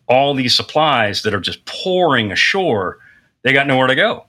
[0.09, 2.99] all these supplies that are just pouring ashore,
[3.43, 4.26] they got nowhere to go.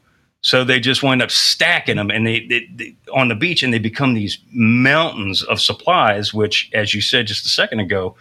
[0.47, 3.73] So they just wind up stacking them and they, they, they, on the beach and
[3.73, 8.15] they become these mountains of supplies, which, as you said just a second ago,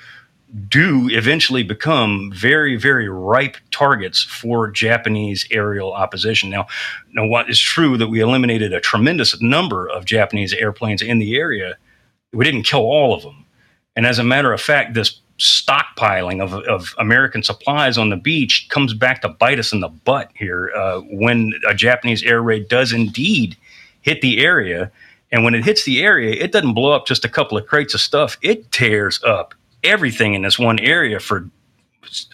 [0.68, 6.50] do eventually become very, very ripe targets for Japanese aerial opposition.
[6.50, 6.66] Now,
[7.12, 11.36] now, what is true that we eliminated a tremendous number of Japanese airplanes in the
[11.36, 11.76] area.
[12.32, 13.44] We didn't kill all of them.
[13.94, 18.66] And as a matter of fact, this stockpiling of, of American supplies on the beach
[18.70, 22.68] comes back to bite us in the butt here uh, when a Japanese air raid
[22.68, 23.56] does indeed
[24.00, 24.90] hit the area.
[25.30, 27.92] And when it hits the area, it doesn't blow up just a couple of crates
[27.92, 31.48] of stuff, it tears up everything in this one area for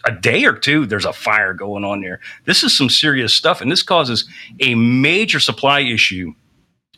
[0.05, 0.85] a day or two.
[0.85, 2.21] There's a fire going on there.
[2.45, 4.29] This is some serious stuff and this causes
[4.61, 6.33] a major supply issue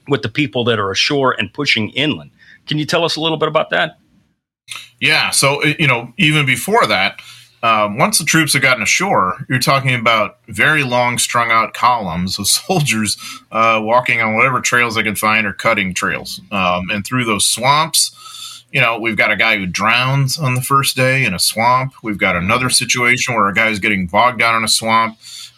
[0.07, 2.31] with the people that are ashore and pushing inland.
[2.67, 3.97] Can you tell us a little bit about that
[4.99, 7.19] yeah so uh, you know even before that
[7.65, 12.37] um, once the troops have gotten ashore, you're talking about very long, strung out columns
[12.37, 13.17] of soldiers
[13.51, 16.39] uh, walking on whatever trails they can find or cutting trails.
[16.51, 20.61] Um, and through those swamps, you know, we've got a guy who drowns on the
[20.61, 21.93] first day in a swamp.
[22.03, 25.17] We've got another situation where a guy is getting bogged down in a swamp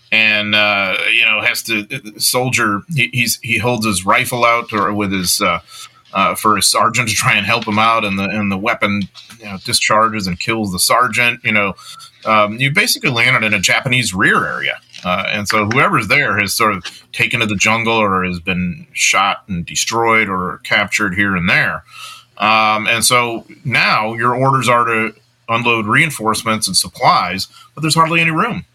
[0.10, 1.86] and uh, you know has to
[2.18, 5.60] soldier he, he's he holds his rifle out or with his uh,
[6.14, 9.04] uh, for his sergeant to try and help him out and the and the weapon
[9.40, 11.74] you know, discharges and kills the sergeant you know
[12.26, 16.54] um, you basically landed in a Japanese rear area uh, and so whoever's there has
[16.54, 21.36] sort of taken to the jungle or has been shot and destroyed or captured here
[21.36, 21.84] and there
[22.38, 25.14] um, and so now your orders are to
[25.50, 28.66] unload reinforcements and supplies, but there's hardly any room.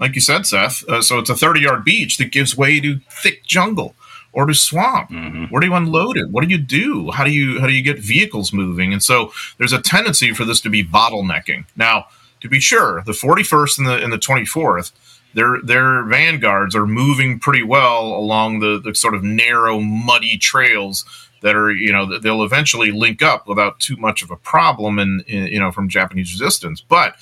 [0.00, 0.86] Like you said, Seth.
[0.88, 3.94] Uh, so it's a 30 yard beach that gives way to thick jungle
[4.36, 5.10] or to swamp.
[5.10, 5.44] Mm-hmm.
[5.46, 6.28] Where do you unload it?
[6.30, 7.10] What do you do?
[7.10, 8.92] How do you how do you get vehicles moving?
[8.92, 11.64] And so there's a tendency for this to be bottlenecking.
[11.74, 12.06] Now,
[12.42, 14.92] to be sure, the 41st and the and the 24th,
[15.32, 21.06] their their vanguards are moving pretty well along the, the sort of narrow, muddy trails
[21.40, 25.24] that are you know they'll eventually link up without too much of a problem and
[25.26, 26.82] you know from Japanese resistance.
[26.82, 27.14] But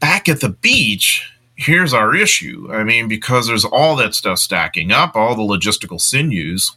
[0.00, 2.68] back at the beach, here's our issue.
[2.72, 6.72] I mean, because there's all that stuff stacking up, all the logistical sinews,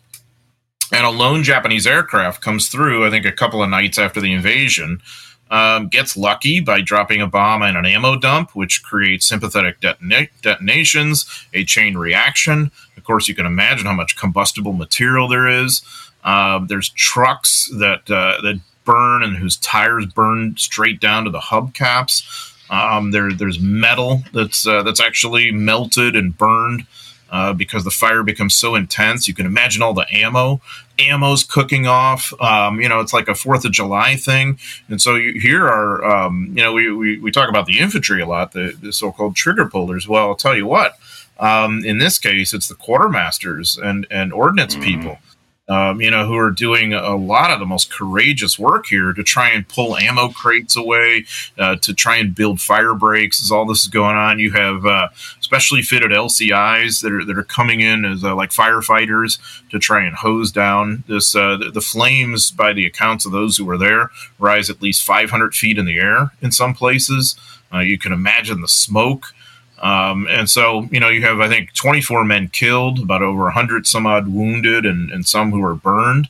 [0.92, 3.06] and a lone Japanese aircraft comes through.
[3.06, 5.02] I think a couple of nights after the invasion.
[5.50, 10.28] Um, gets lucky by dropping a bomb in an ammo dump, which creates sympathetic detona-
[10.42, 12.70] detonations, a chain reaction.
[12.98, 15.84] Of course, you can imagine how much combustible material there is.
[16.26, 21.40] Um, there's trucks that uh, that burn and whose tires burn straight down to the
[21.40, 22.54] hubcaps.
[22.70, 26.86] Um, there, there's metal that's uh, that's actually melted and burned
[27.30, 29.28] uh, because the fire becomes so intense.
[29.28, 30.62] You can imagine all the ammo.
[31.00, 32.34] Ammo's cooking off.
[32.42, 34.60] Um, you know, it's like a Fourth of July thing.
[34.90, 38.22] And so you, here are, um, you know, we, we, we talk about the infantry
[38.22, 40.08] a lot, the, the so-called trigger pullers.
[40.08, 40.98] Well, I'll tell you what.
[41.40, 44.84] Um, in this case, it's the quartermasters and and ordnance mm-hmm.
[44.84, 45.20] people
[45.68, 49.24] um, you know, who are doing a lot of the most courageous work here to
[49.24, 51.26] try and pull ammo crates away,
[51.58, 53.42] uh, to try and build fire breaks.
[53.42, 55.10] As all this is going on, you have uh,
[55.42, 59.40] specially fitted LCIs that are that are coming in as uh, like firefighters
[59.70, 61.36] to try and hose down this.
[61.36, 64.10] Uh, the, the, flames, by the accounts of those who were there,
[64.40, 67.36] rise at least 500 feet in the air in some places.
[67.74, 69.34] Uh, you can imagine the smoke.
[69.82, 73.86] Um, and so, you know, you have, I think, 24 men killed, about over 100
[73.86, 76.30] some odd wounded, and, and some who are burned.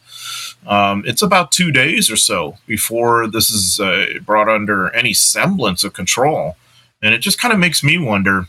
[0.65, 5.83] Um, it's about two days or so before this is uh, brought under any semblance
[5.83, 6.57] of control.
[7.01, 8.47] And it just kind of makes me wonder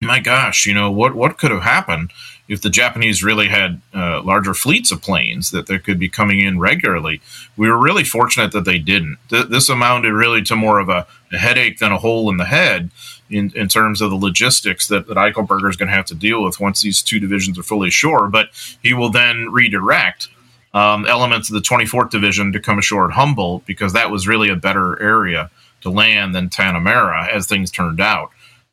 [0.00, 2.12] my gosh, you know, what, what could have happened
[2.48, 6.40] if the Japanese really had uh, larger fleets of planes that they could be coming
[6.40, 7.20] in regularly?
[7.56, 9.18] We were really fortunate that they didn't.
[9.28, 12.46] Th- this amounted really to more of a, a headache than a hole in the
[12.46, 12.90] head
[13.30, 16.42] in, in terms of the logistics that, that Eichelberger is going to have to deal
[16.42, 18.28] with once these two divisions are fully ashore.
[18.28, 18.48] But
[18.82, 20.28] he will then redirect
[20.74, 24.48] um, elements of the 24th Division to come ashore at Humboldt because that was really
[24.48, 28.30] a better area to land than Tanamera as things turned out.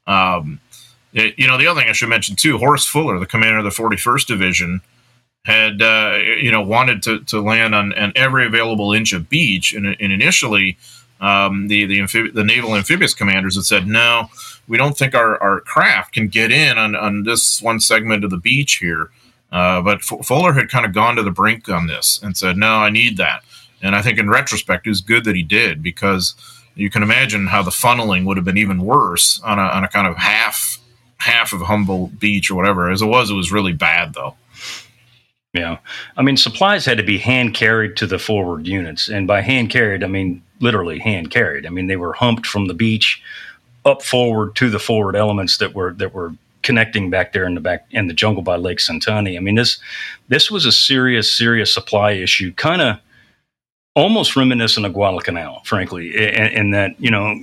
[0.07, 0.59] Um,
[1.15, 3.63] it, you know, the other thing I should mention too, Horace Fuller, the commander of
[3.63, 4.81] the 41st Division,
[5.45, 9.73] had uh, you know wanted to, to land on, on every available inch of beach,
[9.73, 10.77] and, and initially
[11.21, 14.29] um, the the, the naval amphibious commanders had said no,
[14.67, 18.29] we don't think our, our craft can get in on, on this one segment of
[18.29, 19.09] the beach here.
[19.51, 22.57] Uh, but F- Fuller had kind of gone to the brink on this and said,
[22.57, 23.43] no, I need that.
[23.81, 26.35] And I think in retrospect, it was good that he did because
[26.73, 29.87] you can imagine how the funneling would have been even worse on a, on a
[29.87, 30.74] kind of half
[31.25, 32.89] half of Humboldt Beach or whatever.
[32.89, 34.35] As it was, it was really bad though.
[35.53, 35.77] Yeah.
[36.17, 39.07] I mean, supplies had to be hand carried to the forward units.
[39.07, 41.65] And by hand carried, I mean literally hand carried.
[41.65, 43.21] I mean, they were humped from the beach
[43.85, 47.61] up forward to the forward elements that were that were connecting back there in the
[47.61, 49.37] back in the jungle by Lake Sentani.
[49.37, 49.79] I mean, this
[50.27, 52.99] this was a serious, serious supply issue, kind of
[53.95, 57.41] almost reminiscent of Guadalcanal, frankly, in, in that, you know,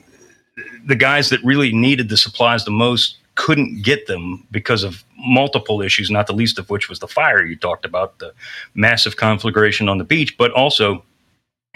[0.87, 5.80] the guys that really needed the supplies the most couldn't get them because of multiple
[5.80, 8.33] issues, not the least of which was the fire you talked about, the
[8.74, 11.03] massive conflagration on the beach, but also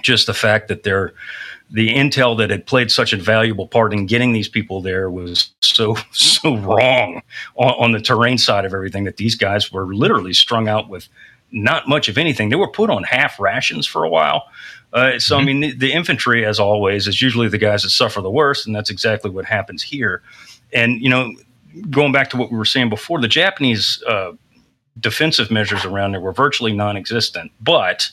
[0.03, 1.13] just the fact that they're
[1.71, 5.51] the intel that had played such a valuable part in getting these people there was
[5.61, 7.23] so so wrong
[7.57, 11.09] on, on, the terrain side of everything that these guys were literally strung out with
[11.51, 12.51] not much of anything.
[12.51, 14.45] They were put on half rations for a while.
[14.93, 15.43] Uh, so, mm-hmm.
[15.43, 18.67] I mean, the, the, infantry, as always, is usually the guys that suffer the worst,
[18.67, 20.23] and that's exactly what happens here.
[20.73, 21.35] And you know,
[21.91, 24.33] going back to what we were saying before, the Japanese uh,
[24.99, 28.11] defensive measures around there were virtually non-existent, but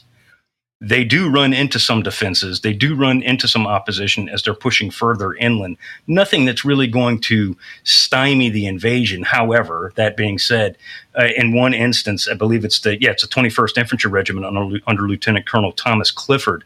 [0.84, 2.59] they do run into some defenses.
[2.59, 5.78] They do run into some opposition as they're pushing further inland.
[6.07, 7.55] Nothing that's really going to
[7.86, 9.24] stymie the invasion.
[9.24, 10.78] However, that being said,
[11.18, 14.80] uh, in one instance, I believe it's the yeah, it's the 21st Infantry Regiment under,
[14.86, 16.66] under Lieutenant Colonel Thomas Clifford.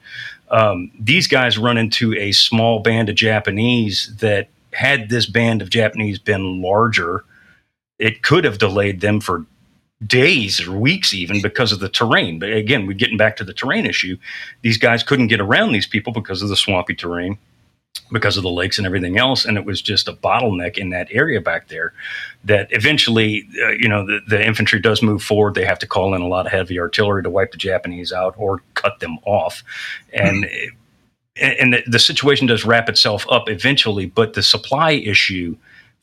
[0.50, 5.72] Um, these guys run into a small band of Japanese that had this band of
[5.72, 7.24] Japanese been larger,
[7.98, 9.44] it could have delayed them for
[10.06, 12.38] days or weeks even because of the terrain.
[12.38, 14.18] But again, we're getting back to the terrain issue.
[14.62, 17.40] These guys couldn't get around these people because of the swampy terrain,
[18.12, 21.08] because of the lakes and everything else, and it was just a bottleneck in that
[21.10, 21.94] area back there.
[22.44, 25.56] That eventually, uh, you know, the, the infantry does move forward.
[25.56, 28.36] They have to call in a lot of heavy artillery to wipe the Japanese out
[28.38, 29.64] or cut them off,
[30.14, 30.44] and.
[30.44, 30.76] Mm-hmm.
[31.42, 35.56] And the, the situation does wrap itself up eventually, but the supply issue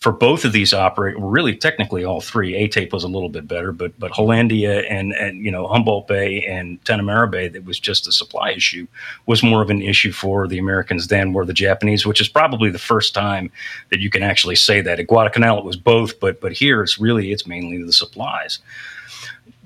[0.04, 2.52] for both of these operate really technically all three.
[2.52, 6.44] Aitape was a little bit better, but but Hollandia and and you know Humboldt Bay
[6.44, 8.86] and Tanamera Bay that was just a supply issue
[9.24, 12.70] was more of an issue for the Americans than were the Japanese, which is probably
[12.70, 13.50] the first time
[13.90, 15.00] that you can actually say that.
[15.00, 18.58] At Guadalcanal it was both, but but here it's really it's mainly the supplies.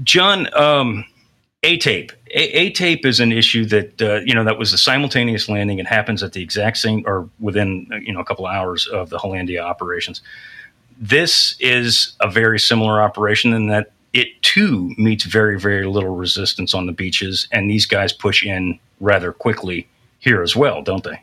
[0.04, 0.54] John.
[0.54, 1.04] Um,
[1.64, 2.12] Aitape.
[2.30, 5.80] A tape is an issue that uh, you know that was a simultaneous landing.
[5.80, 9.11] It happens at the exact same or within you know a couple of hours of
[9.11, 10.22] the Hollandia operations.
[11.00, 16.74] This is a very similar operation in that it too meets very very little resistance
[16.74, 19.88] on the beaches, and these guys push in rather quickly
[20.20, 21.22] here as well, don't they?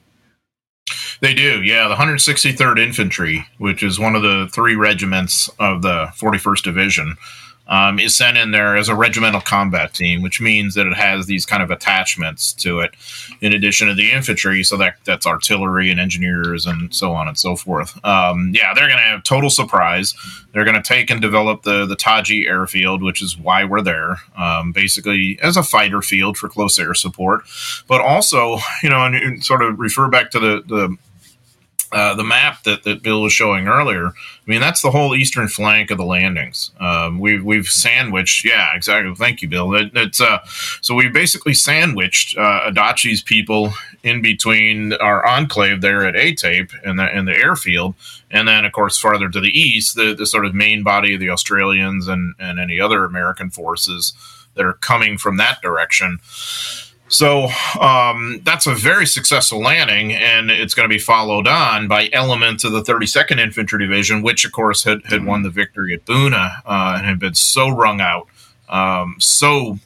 [1.21, 1.87] They do, yeah.
[1.87, 7.15] The 163rd Infantry, which is one of the three regiments of the 41st Division,
[7.67, 11.25] um, is sent in there as a regimental combat team, which means that it has
[11.25, 12.95] these kind of attachments to it,
[13.41, 14.63] in addition to the infantry.
[14.63, 18.03] So that that's artillery and engineers and so on and so forth.
[18.05, 20.13] Um, yeah, they're going to have total surprise.
[20.51, 24.17] They're going to take and develop the the Tadji airfield, which is why we're there,
[24.37, 27.43] um, basically as a fighter field for close air support,
[27.87, 30.97] but also you know, and, and sort of refer back to the the
[31.91, 34.11] uh, the map that, that Bill was showing earlier, I
[34.45, 36.71] mean, that's the whole eastern flank of the landings.
[36.79, 39.13] Um, we've, we've sandwiched, yeah, exactly.
[39.15, 39.73] Thank you, Bill.
[39.73, 40.39] It, it's, uh,
[40.81, 43.73] so we basically sandwiched uh, Adachi's people
[44.03, 47.95] in between our enclave there at Aitape and the, and the airfield.
[48.29, 51.19] And then, of course, farther to the east, the, the sort of main body of
[51.19, 54.13] the Australians and, and any other American forces
[54.55, 56.19] that are coming from that direction.
[57.15, 57.47] So
[57.79, 62.65] um, that's a very successful landing, and it's going to be followed on by elements
[62.65, 66.61] of the 32nd Infantry Division, which, of course, had, had won the victory at Buna
[66.65, 68.27] uh, and had been so wrung out,
[68.67, 69.79] um, so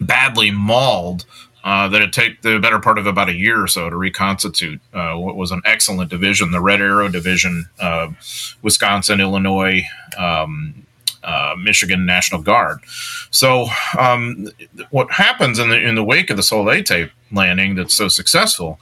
[0.00, 1.26] badly mauled
[1.62, 4.80] uh, that it took the better part of about a year or so to reconstitute
[4.92, 8.08] uh, what was an excellent division, the Red Arrow Division, uh,
[8.62, 9.82] Wisconsin, Illinois,
[10.18, 10.74] um,
[11.24, 12.80] uh, Michigan National Guard.
[13.30, 13.66] So,
[13.98, 14.48] um,
[14.90, 18.80] what happens in the in the wake of the Solete landing that's so successful?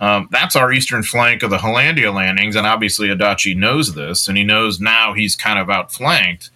[0.00, 4.36] Um, that's our eastern flank of the Hollandia landings, and obviously Adachi knows this, and
[4.36, 6.50] he knows now he's kind of outflanked,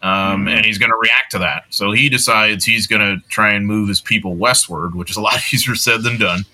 [0.00, 0.48] um, mm-hmm.
[0.48, 1.64] and he's going to react to that.
[1.70, 5.20] So he decides he's going to try and move his people westward, which is a
[5.20, 6.44] lot easier said than done,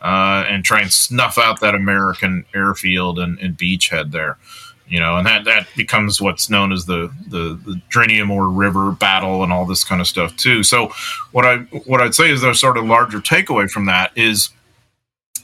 [0.00, 4.38] uh, and try and snuff out that American airfield and, and beachhead there
[4.88, 9.42] you know, and that that becomes what's known as the the, the Driniumor River battle
[9.42, 10.62] and all this kind of stuff too.
[10.62, 10.92] So,
[11.32, 14.50] what I what I'd say is the sort of larger takeaway from that is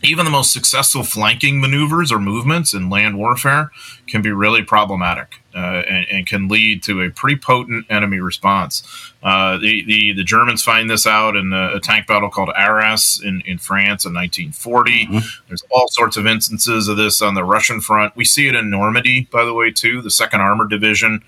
[0.03, 3.71] even the most successful flanking maneuvers or movements in land warfare
[4.07, 8.83] can be really problematic uh, and, and, can lead to a pretty potent enemy response.
[9.23, 13.21] Uh, the, the, the Germans find this out in a, a, tank battle called Arras
[13.23, 15.07] in, in France in 1940.
[15.07, 15.19] Mm-hmm.
[15.49, 18.17] There's all sorts of instances of this on the Russian front.
[18.17, 20.03] We see it in Normandy, by the way, too.
[20.03, 21.23] The Second Armored Division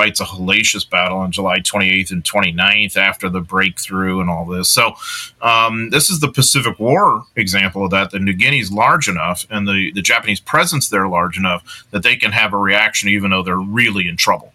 [0.00, 4.70] fights a hellacious battle on July 28th and 29th after the breakthrough and all this.
[4.70, 4.94] So,
[5.42, 8.10] um, this is the Pacific War example of that.
[8.10, 12.16] The New Guinea's large enough and the, the Japanese presence there large enough that they
[12.16, 14.54] can have a reaction even though they're really in trouble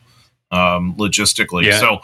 [0.50, 1.66] um, logistically.
[1.66, 1.80] Yeah.
[1.80, 2.00] So,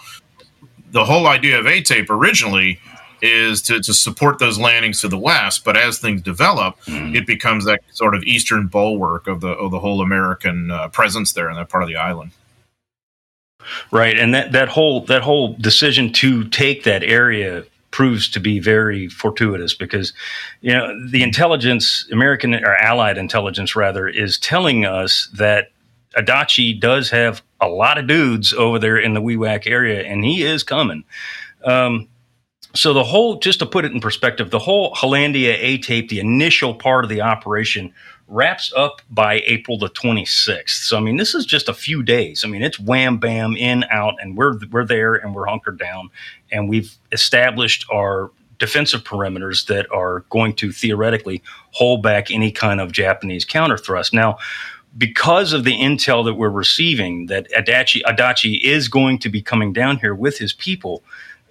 [0.92, 2.80] the whole idea of Aitape originally
[3.24, 5.66] is to, to support those landings to the west.
[5.66, 7.16] But as things develop, mm.
[7.16, 11.34] it becomes that sort of eastern bulwark of the of the whole American uh, presence
[11.34, 12.34] there in that part of the island.
[13.92, 18.60] Right, and that that whole that whole decision to take that area proves to be
[18.60, 20.14] very fortuitous because
[20.62, 25.72] you know the intelligence American or Allied intelligence rather is telling us that
[26.18, 30.44] Adachi does have a lot of dudes over there in the Wewak area, and he
[30.44, 31.04] is coming.
[31.64, 32.08] Um,
[32.74, 36.74] so the whole, just to put it in perspective, the whole Hollandia Aitape, the initial
[36.74, 37.94] part of the operation,
[38.32, 40.70] wraps up by April the 26th.
[40.70, 42.44] So I mean, this is just a few days.
[42.44, 46.10] I mean, it's wham bam in out, and we're we're there and we're hunkered down,
[46.52, 52.80] and we've established our defensive perimeters that are going to theoretically hold back any kind
[52.80, 54.14] of Japanese counter thrust.
[54.14, 54.38] Now,
[54.98, 59.74] because of the intel that we're receiving, that Adachi, Adachi is going to be coming
[59.74, 61.04] down here with his people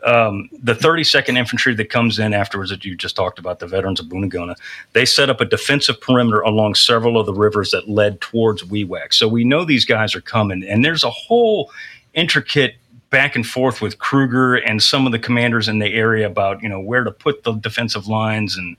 [0.04, 4.00] um, the 32nd Infantry that comes in afterwards that you just talked about, the veterans
[4.00, 4.56] of Buna-Gona,
[4.92, 9.12] they set up a defensive perimeter along several of the rivers that led towards Wewak.
[9.12, 11.70] So we know these guys are coming, and there's a whole
[12.14, 12.76] intricate
[13.10, 16.68] back and forth with Krueger and some of the commanders in the area about you
[16.68, 18.76] know where to put the defensive lines and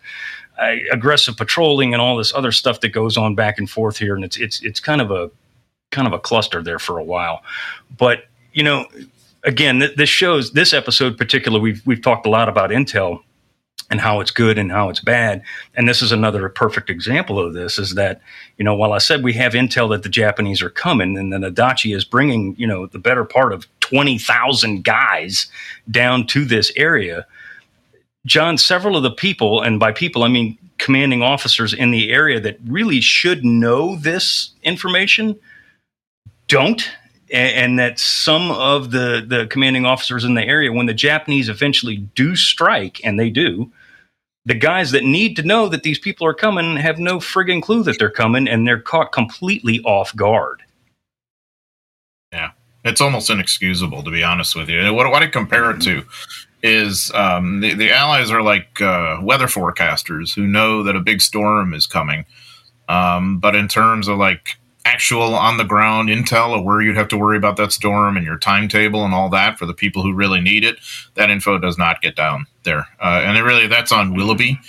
[0.60, 4.16] uh, aggressive patrolling and all this other stuff that goes on back and forth here,
[4.16, 5.30] and it's it's it's kind of a
[5.92, 7.44] kind of a cluster there for a while,
[7.98, 8.88] but you know
[9.44, 11.60] again, th- this shows this episode in particular.
[11.60, 13.22] We've we've talked a lot about Intel
[13.90, 15.44] and how it's good and how it's bad.
[15.76, 17.78] And this is another perfect example of this.
[17.78, 18.22] Is that
[18.58, 21.42] you know while I said we have intel that the Japanese are coming, and then
[21.42, 25.48] Adachi is bringing you know the better part of twenty thousand guys
[25.90, 27.28] down to this area.
[28.26, 32.40] John, several of the people, and by people I mean commanding officers in the area
[32.40, 35.40] that really should know this information,
[36.48, 36.90] don't
[37.32, 41.50] and, and, that some of the the commanding officers in the area, when the Japanese
[41.50, 43.72] eventually do strike, and they do,
[44.46, 47.84] the guys that need to know that these people are coming have no friggin' clue
[47.84, 50.64] that they're coming, and they're caught completely off guard.
[52.32, 52.52] Yeah,
[52.84, 54.80] it's almost inexcusable to be honest with you.
[54.80, 56.04] And what, what I compare it to
[56.64, 61.22] is um, the, the Allies are like uh, weather forecasters who know that a big
[61.22, 62.26] storm is coming.
[62.88, 67.08] Um, but in terms of like actual on the ground intel of where you'd have
[67.10, 70.14] to worry about that storm and your timetable and all that for the people who
[70.14, 70.78] really need it,
[71.16, 72.88] that info does not get down there.
[73.00, 74.60] Uh, and really, that's on Willoughby,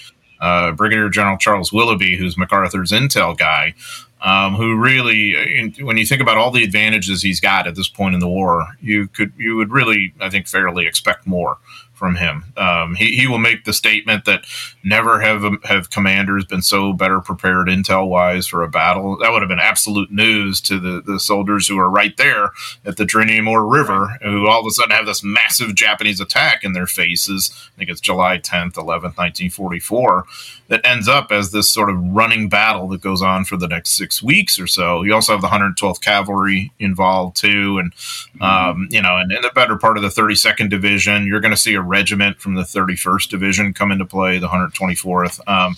[0.41, 3.75] uh, Brigadier General Charles Willoughby, who's MacArthur's intel guy,
[4.21, 8.15] um, who really, when you think about all the advantages he's got at this point
[8.15, 11.59] in the war, you could, you would really, I think, fairly expect more
[12.03, 12.43] from him.
[12.57, 14.45] Um, he, he will make the statement that
[14.83, 19.19] never have have commanders been so better prepared intel wise for a battle.
[19.19, 22.51] That would have been absolute news to the, the soldiers who are right there
[22.85, 26.73] at the Driniumor River, who all of a sudden have this massive Japanese attack in
[26.73, 27.53] their faces.
[27.55, 30.25] I think it's July 10th, 11th, 1944
[30.73, 33.91] that ends up as this sort of running battle that goes on for the next
[33.91, 35.03] six weeks or so.
[35.03, 38.43] You also have the 112th Cavalry involved too, and mm-hmm.
[38.43, 41.59] um, you know, and in the better part of the 32nd Division, you're going to
[41.59, 45.41] see a regiment from the 31st Division come into play, the 124th.
[45.47, 45.77] Um,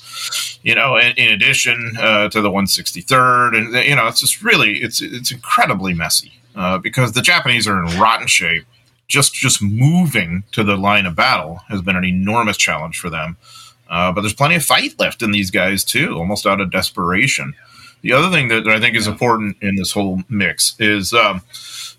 [0.63, 4.79] you know, in, in addition uh, to the 163rd, and you know, it's just really
[4.79, 8.65] it's it's incredibly messy uh, because the Japanese are in rotten shape.
[9.09, 13.37] Just just moving to the line of battle has been an enormous challenge for them.
[13.91, 17.53] Uh, but there's plenty of fight left in these guys too, almost out of desperation.
[18.01, 21.43] The other thing that I think is important in this whole mix is, um,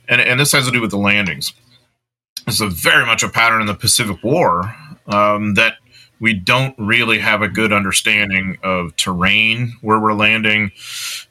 [0.07, 1.53] and, and this has to do with the landings.
[2.47, 4.75] It's a very much a pattern in the Pacific War
[5.07, 5.77] um, that
[6.19, 10.71] we don't really have a good understanding of terrain where we're landing.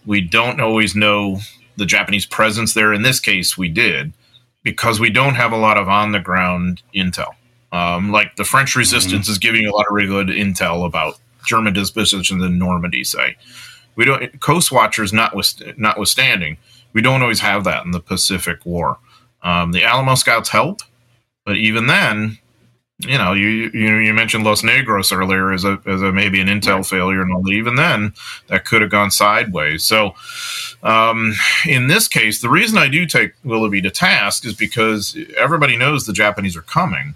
[0.05, 1.39] We don't always know
[1.77, 2.93] the Japanese presence there.
[2.93, 4.12] In this case, we did
[4.62, 7.35] because we don't have a lot of on the ground intel.
[7.73, 9.33] Um, like the French resistance mm-hmm.
[9.33, 13.37] is giving a lot of really good intel about German dispositions in Normandy, say.
[13.97, 16.57] We don't coast watchers notwithstanding,
[16.93, 18.99] we don't always have that in the Pacific War.
[19.43, 20.81] Um, the Alamo Scouts help,
[21.45, 22.39] but even then,
[22.99, 26.47] you know, you you, you mentioned Los Negros earlier as a as a maybe an
[26.47, 26.87] intel right.
[26.87, 28.15] failure, and even then,
[28.49, 29.85] that could have gone sideways.
[29.85, 30.15] So,
[30.83, 31.35] um,
[31.67, 36.07] in this case, the reason I do take Willoughby to task is because everybody knows
[36.07, 37.15] the Japanese are coming,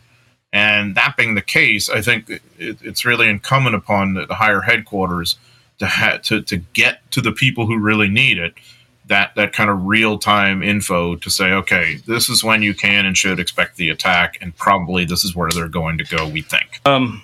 [0.53, 5.37] and that being the case, I think it, it's really incumbent upon the higher headquarters
[5.79, 8.55] to ha- to to get to the people who really need it
[9.09, 13.05] that that kind of real time info to say, okay, this is when you can
[13.05, 16.29] and should expect the attack, and probably this is where they're going to go.
[16.29, 16.81] We think.
[16.87, 17.23] Um,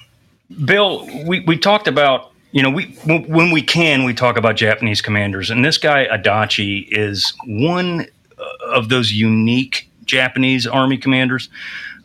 [0.64, 5.00] Bill, we we talked about you know we when we can we talk about Japanese
[5.00, 8.06] commanders, and this guy Adachi is one
[8.60, 11.48] of those unique Japanese army commanders.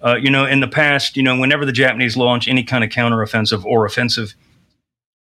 [0.01, 2.89] Uh, you know, in the past, you know, whenever the Japanese launch any kind of
[2.89, 4.33] counteroffensive or offensive,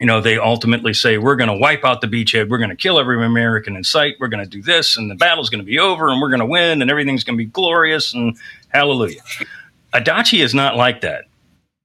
[0.00, 2.50] you know, they ultimately say, we're going to wipe out the beachhead.
[2.50, 4.16] We're going to kill every American in sight.
[4.20, 6.40] We're going to do this, and the battle's going to be over, and we're going
[6.40, 8.36] to win, and everything's going to be glorious, and
[8.68, 9.22] hallelujah.
[9.94, 11.24] Adachi is not like that.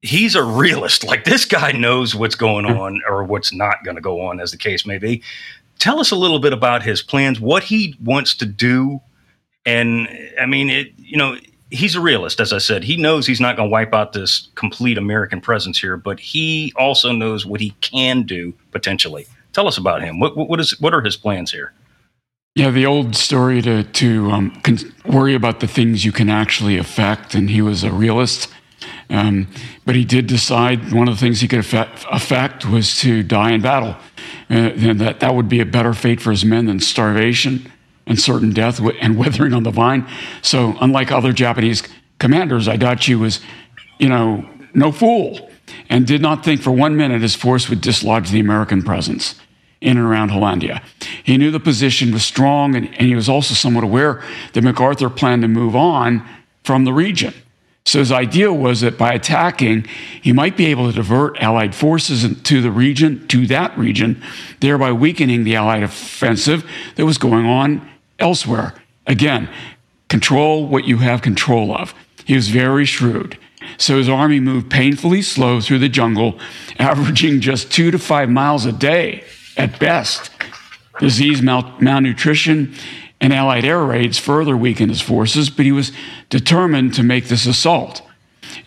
[0.01, 1.05] He's a realist.
[1.05, 2.77] Like this guy knows what's going hmm.
[2.77, 5.21] on or what's not going to go on, as the case may be.
[5.79, 8.99] Tell us a little bit about his plans, what he wants to do.
[9.65, 10.07] And
[10.39, 11.37] I mean, it, you know,
[11.71, 12.83] he's a realist, as I said.
[12.83, 16.73] He knows he's not going to wipe out this complete American presence here, but he
[16.75, 19.25] also knows what he can do potentially.
[19.53, 20.19] Tell us about him.
[20.19, 21.73] What, what is what are his plans here?
[22.55, 26.77] Yeah, the old story to to um, con- worry about the things you can actually
[26.77, 28.49] affect, and he was a realist.
[29.09, 29.47] Um,
[29.85, 33.51] but he did decide one of the things he could affect, affect was to die
[33.51, 33.97] in battle,
[34.49, 37.70] uh, and that that would be a better fate for his men than starvation
[38.07, 40.07] and certain death and withering on the vine.
[40.41, 41.83] So, unlike other Japanese
[42.19, 43.41] commanders, Adachi was,
[43.99, 45.49] you know, no fool
[45.89, 49.35] and did not think for one minute his force would dislodge the American presence
[49.81, 50.81] in and around Hollandia.
[51.23, 54.23] He knew the position was strong, and, and he was also somewhat aware
[54.53, 56.27] that MacArthur planned to move on
[56.63, 57.33] from the region.
[57.85, 59.85] So his idea was that by attacking,
[60.21, 64.21] he might be able to divert Allied forces to the region, to that region,
[64.59, 66.63] thereby weakening the Allied offensive
[66.95, 67.87] that was going on
[68.19, 68.75] elsewhere.
[69.07, 69.49] Again,
[70.09, 71.93] control what you have control of.
[72.25, 73.37] He was very shrewd.
[73.77, 76.39] So his army moved painfully slow through the jungle,
[76.79, 79.23] averaging just two to five miles a day
[79.57, 80.29] at best.
[80.99, 82.75] Disease, mal- malnutrition,
[83.19, 85.91] and Allied air raids further weakened his forces, but he was
[86.31, 88.01] determined to make this assault.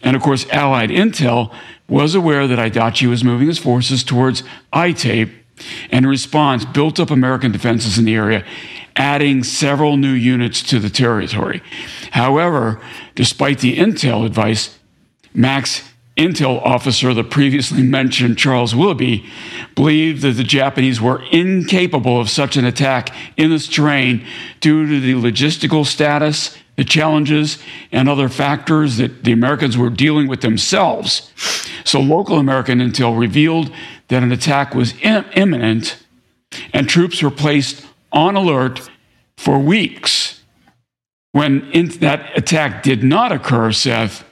[0.04, 1.52] And of course, Allied intel
[1.88, 5.32] was aware that Adachi was moving his forces towards Aitape
[5.90, 8.44] and in response, built up American defenses in the area
[8.96, 11.62] adding several new units to the territory.
[12.12, 12.80] However,
[13.14, 14.78] despite the intel advice,
[15.32, 15.82] Mac's
[16.16, 19.26] intel officer, the previously mentioned Charles Willoughby,
[19.74, 24.24] believed that the Japanese were incapable of such an attack in this terrain
[24.60, 27.58] due to the logistical status, the challenges,
[27.92, 31.30] and other factors that the Americans were dealing with themselves.
[31.84, 33.70] So, local American intel revealed
[34.08, 35.98] that an attack was Im- imminent
[36.72, 38.88] and troops were placed on alert
[39.36, 40.42] for weeks.
[41.32, 44.24] When in- that attack did not occur, Seth,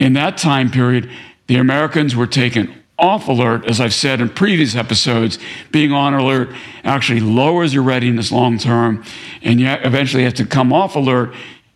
[0.00, 1.08] in that time period,
[1.46, 5.38] the Americans were taken off alert, as I've said in previous episodes.
[5.70, 6.50] Being on alert
[6.84, 9.04] actually lowers your readiness long term,
[9.42, 11.34] and you eventually have to come off alert.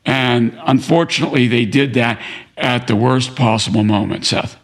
[0.09, 2.19] And unfortunately, they did that
[2.57, 4.57] at the worst possible moment, Seth.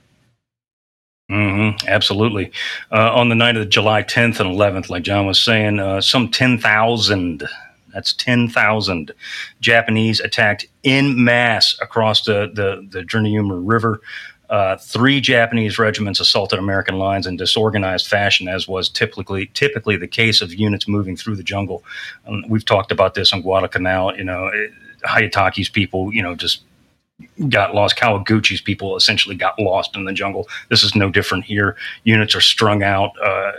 [1.30, 2.50] Mm-hmm, absolutely.
[2.90, 6.30] Uh, on the night of July 10th and 11th, like John was saying, uh, some
[6.30, 7.46] 10,000,
[7.92, 9.12] that's 10,000
[9.60, 14.00] Japanese attacked in mass across the, the, the River.
[14.48, 20.06] Uh, three Japanese regiments assaulted American lines in disorganized fashion, as was typically typically the
[20.06, 21.82] case of units moving through the jungle.
[22.26, 24.16] Um, we've talked about this on Guadalcanal.
[24.16, 24.50] You know,
[25.04, 26.62] Hyakutake's people, you know, just
[27.48, 27.96] got lost.
[27.96, 30.48] Kawaguchi's people essentially got lost in the jungle.
[30.68, 31.76] This is no different here.
[32.04, 33.12] Units are strung out.
[33.22, 33.52] Uh,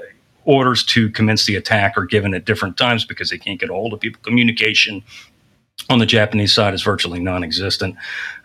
[0.46, 3.74] orders to commence the attack are given at different times because they can't get a
[3.74, 4.22] hold of people.
[4.24, 5.04] Communication
[5.90, 7.96] on the Japanese side is virtually non-existent.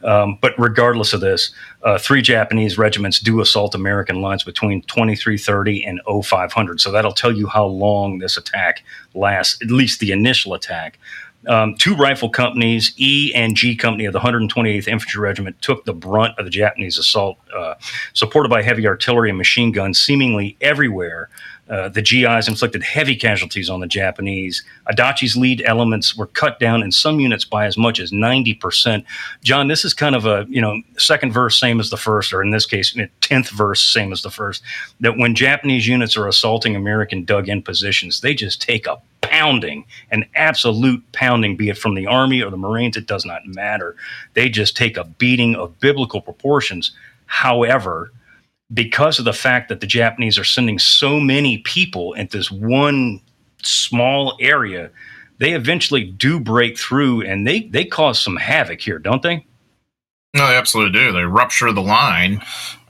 [0.03, 5.85] Um, but regardless of this, uh, three Japanese regiments do assault American lines between 2330
[5.85, 6.81] and 0500.
[6.81, 8.83] So that'll tell you how long this attack
[9.15, 10.99] lasts, at least the initial attack.
[11.47, 15.95] Um, two rifle companies, E and G Company of the 128th Infantry Regiment, took the
[15.95, 17.75] brunt of the Japanese assault, uh,
[18.13, 21.31] supported by heavy artillery and machine guns seemingly everywhere.
[21.71, 24.65] Uh, the GIs inflicted heavy casualties on the Japanese.
[24.91, 29.05] Adachi's lead elements were cut down in some units by as much as 90%.
[29.45, 32.43] John, this is kind of a, you know, second verse, same as the first, or
[32.43, 34.65] in this case, 10th verse, same as the first,
[34.99, 39.01] that when Japanese units are assaulting American dug in positions, they just take a
[39.31, 43.47] pounding, an absolute pounding, be it from the Army or the Marines, it does not
[43.47, 43.97] matter.
[44.35, 46.93] They just take a beating of biblical proportions.
[47.27, 48.13] However,
[48.75, 53.21] because of the fact that the Japanese are sending so many people into this one
[53.63, 54.91] small area,
[55.39, 59.47] they eventually do break through and they, they cause some havoc here, don't they?
[60.35, 61.13] No, they absolutely do.
[61.13, 62.43] They rupture the line,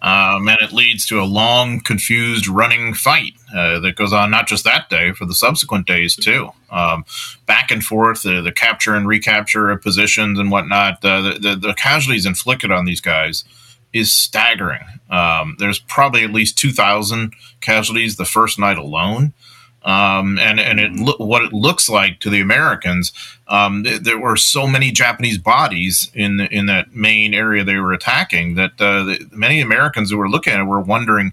[0.03, 4.47] um, and it leads to a long, confused, running fight uh, that goes on not
[4.47, 6.51] just that day, for the subsequent days too.
[6.71, 7.05] Um,
[7.47, 11.05] back and forth, uh, the capture and recapture of positions and whatnot.
[11.05, 13.45] Uh, the, the, the, casualties inflicted on these guys
[13.93, 14.85] is staggering.
[15.11, 19.35] Um, there's probably at least 2,000 casualties the first night alone.
[19.83, 23.13] Um, and and it lo- what it looks like to the Americans,
[23.51, 27.77] um, th- there were so many Japanese bodies in the, in that main area they
[27.77, 31.33] were attacking that uh, the, many Americans who were looking at it were wondering,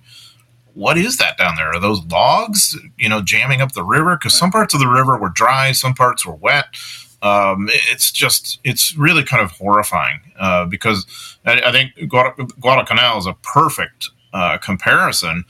[0.73, 1.69] what is that down there?
[1.69, 4.17] Are those logs, you know, jamming up the river?
[4.17, 6.65] Because some parts of the river were dry, some parts were wet
[7.21, 11.05] um, it's just it's really kind of horrifying uh, because
[11.45, 11.93] I, I think
[12.59, 15.45] Guadalcanal is a perfect uh, comparison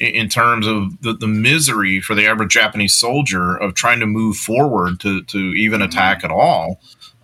[0.00, 4.36] in, terms of the, the, misery for the average Japanese soldier of trying to move
[4.36, 6.26] forward to, to even attack mm-hmm.
[6.26, 6.80] at all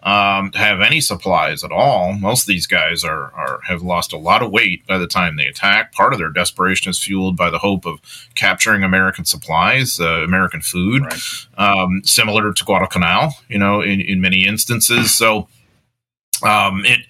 [0.06, 2.12] um, to have any supplies at all.
[2.12, 5.36] Most of these guys are, are have lost a lot of weight by the time
[5.36, 5.92] they attack.
[5.92, 8.00] Part of their desperation is fueled by the hope of
[8.36, 11.20] capturing American supplies, uh, American food, right.
[11.58, 15.12] um, similar to Guadalcanal, you know, in, in many instances.
[15.12, 15.48] So
[16.44, 17.00] um, it,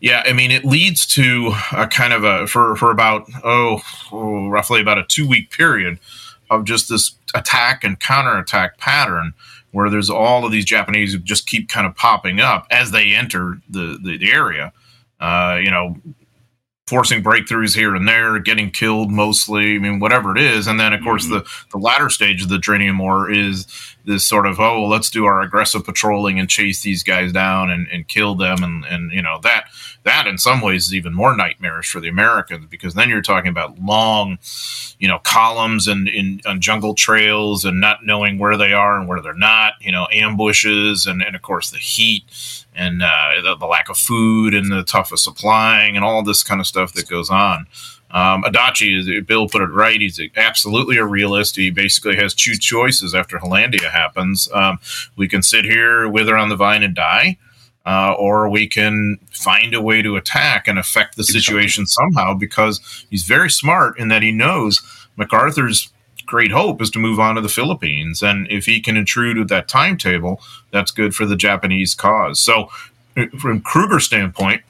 [0.00, 4.48] yeah, I mean, it leads to a kind of a for for about oh, oh
[4.48, 5.98] roughly about a two week period
[6.48, 9.34] of just this attack and counterattack pattern
[9.72, 13.14] where there's all of these Japanese who just keep kind of popping up as they
[13.14, 14.72] enter the the, the area.
[15.20, 15.94] Uh, you know,
[16.90, 19.76] forcing breakthroughs here and there, getting killed mostly.
[19.76, 20.66] I mean, whatever it is.
[20.66, 21.34] And then, of course, mm-hmm.
[21.34, 23.66] the the latter stage of the Driniumor is
[24.04, 27.70] this sort of oh, well, let's do our aggressive patrolling and chase these guys down
[27.70, 29.66] and, and kill them, and and you know that
[30.04, 33.50] that in some ways is even more nightmarish for the Americans because then you're talking
[33.50, 34.38] about long,
[34.98, 39.20] you know, columns and in jungle trails and not knowing where they are and where
[39.20, 42.24] they're not, you know, ambushes and, and of course the heat
[42.74, 46.42] and uh, the, the, lack of food and the tough of supplying and all this
[46.42, 47.66] kind of stuff that goes on.
[48.10, 50.00] Um, Adachi, Bill put it right.
[50.00, 51.56] He's absolutely a realist.
[51.56, 54.48] He basically has two choices after Hollandia happens.
[54.52, 54.78] Um,
[55.16, 57.38] we can sit here, wither on the vine, and die,
[57.86, 63.06] uh, or we can find a way to attack and affect the situation somehow because
[63.10, 64.82] he's very smart in that he knows
[65.16, 65.92] MacArthur's
[66.26, 68.22] great hope is to move on to the Philippines.
[68.22, 72.38] And if he can intrude with that timetable, that's good for the Japanese cause.
[72.38, 72.70] So,
[73.16, 74.62] uh, from Krueger's standpoint,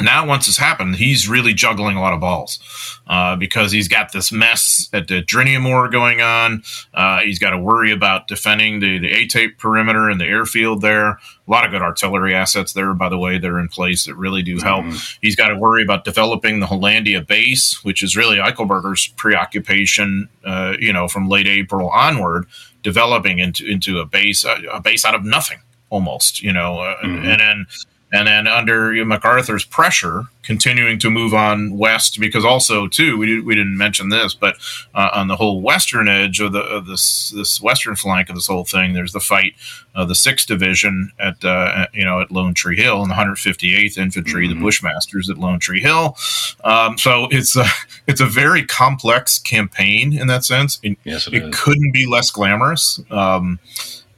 [0.00, 2.58] now once this happened, he's really juggling a lot of balls
[3.06, 6.62] uh, because he's got this mess at the Driniumor going on.
[6.94, 11.10] Uh, he's got to worry about defending the, the Aitape perimeter and the airfield there.
[11.10, 11.18] A
[11.50, 14.42] lot of good artillery assets there, by the way, that are in place that really
[14.42, 14.84] do help.
[14.84, 15.18] Mm-hmm.
[15.20, 20.74] He's got to worry about developing the Hollandia base, which is really Eichelberger's preoccupation, uh,
[20.78, 22.46] you know, from late April onward,
[22.82, 25.58] developing into, into a base, a base out of nothing
[25.92, 27.26] almost, you know, uh, mm-hmm.
[27.26, 27.66] and then
[28.12, 33.54] and then under MacArthur's pressure, continuing to move on west because also too we, we
[33.54, 34.56] didn't mention this, but
[34.94, 38.46] uh, on the whole western edge of the of this this western flank of this
[38.46, 39.54] whole thing, there's the fight
[39.94, 43.96] of the Sixth Division at uh, you know at Lone Tree Hill and the 158th
[43.96, 44.60] Infantry, mm-hmm.
[44.60, 46.16] the Bushmasters at Lone Tree Hill.
[46.64, 47.64] Um, so it's a
[48.06, 50.78] it's a very complex campaign in that sense.
[50.82, 53.00] It, yes, it, it couldn't be less glamorous.
[53.10, 53.58] Um,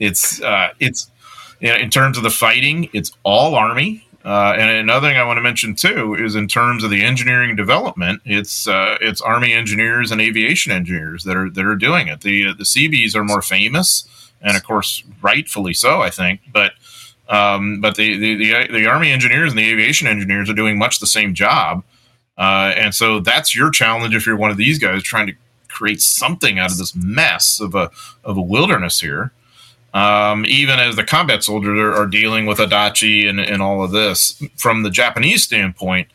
[0.00, 1.10] it's uh, it's
[1.64, 4.06] in terms of the fighting, it's all Army.
[4.24, 7.56] Uh, and another thing I want to mention too is in terms of the engineering
[7.56, 12.20] development, it's uh, it's Army engineers and aviation engineers that are that are doing it.
[12.22, 14.08] The uh, the Seabees are more famous,
[14.40, 16.40] and of course, rightfully so, I think.
[16.52, 16.72] But
[17.26, 20.98] Um, but the, the, the the Army engineers and the aviation engineers are doing much
[21.00, 21.82] the same job,
[22.36, 25.34] uh, and so that's your challenge if you're one of these guys trying to
[25.68, 27.90] create something out of this mess of a
[28.24, 29.32] of a wilderness here.
[29.94, 33.92] Um, even as the combat soldiers are, are dealing with Adachi and, and all of
[33.92, 36.08] this, from the Japanese standpoint,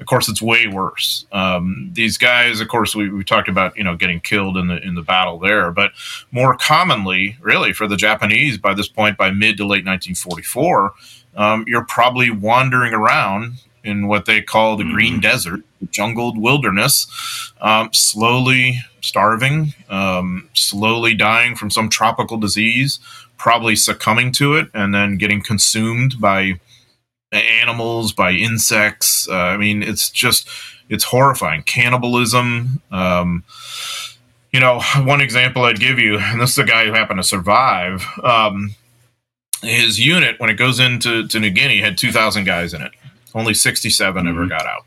[0.00, 1.26] of course, it's way worse.
[1.30, 4.82] Um, these guys, of course, we, we talked about you know getting killed in the
[4.82, 5.92] in the battle there, but
[6.32, 10.92] more commonly, really, for the Japanese by this point, by mid to late 1944,
[11.36, 15.20] um, you're probably wandering around in what they call the Green mm-hmm.
[15.20, 17.06] Desert, the jungled wilderness,
[17.60, 22.98] um, slowly starving, um, slowly dying from some tropical disease,
[23.36, 26.60] probably succumbing to it, and then getting consumed by
[27.32, 29.28] animals, by insects.
[29.28, 30.48] Uh, I mean, it's just
[30.88, 31.62] it's horrifying.
[31.62, 32.82] Cannibalism.
[32.90, 33.44] Um,
[34.52, 37.24] you know, one example I'd give you, and this is a guy who happened to
[37.24, 38.04] survive.
[38.22, 38.74] Um,
[39.62, 42.92] his unit, when it goes into to New Guinea, had two thousand guys in it.
[43.32, 44.36] Only sixty-seven mm-hmm.
[44.36, 44.86] ever got out.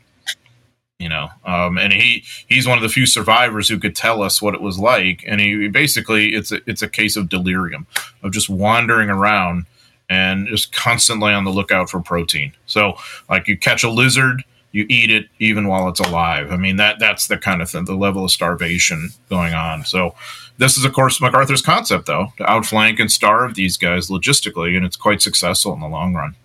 [0.98, 4.40] You know, um, and he he's one of the few survivors who could tell us
[4.40, 5.24] what it was like.
[5.26, 7.86] And he basically it's a, it's a case of delirium
[8.22, 9.66] of just wandering around
[10.08, 12.52] and just constantly on the lookout for protein.
[12.66, 12.96] So,
[13.28, 16.52] like you catch a lizard, you eat it even while it's alive.
[16.52, 19.84] I mean that that's the kind of thing, the level of starvation going on.
[19.84, 20.14] So,
[20.58, 24.86] this is of course MacArthur's concept, though, to outflank and starve these guys logistically, and
[24.86, 26.36] it's quite successful in the long run.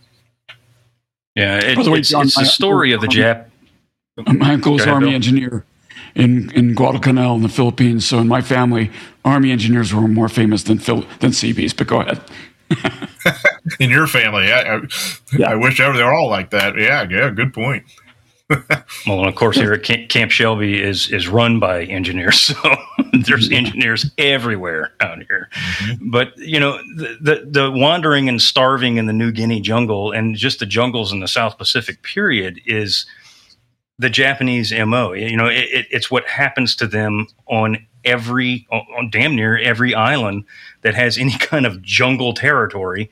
[1.35, 3.48] Yeah, it, way, it's, John, it's the story of the Jap.
[4.33, 5.15] My uncle's ahead, army Bill.
[5.15, 5.65] engineer
[6.15, 8.05] in in Guadalcanal in the Philippines.
[8.05, 8.91] So in my family,
[9.23, 11.73] army engineers were more famous than Phil, than Seabees.
[11.73, 12.21] But go ahead.
[13.79, 14.51] in your family.
[14.51, 14.81] I, I,
[15.37, 15.51] yeah.
[15.51, 16.77] I wish they're all like that.
[16.77, 17.83] Yeah, yeah, good point.
[19.05, 22.55] well, and of course, here at Camp Shelby is is run by engineers, so
[23.13, 25.49] there's engineers everywhere out here.
[25.51, 26.09] Mm-hmm.
[26.09, 30.35] But you know, the, the, the wandering and starving in the New Guinea jungle, and
[30.35, 33.05] just the jungles in the South Pacific period, is
[33.99, 35.11] the Japanese mo.
[35.11, 40.45] You know, it, it's what happens to them on every on damn near every island
[40.81, 43.11] that has any kind of jungle territory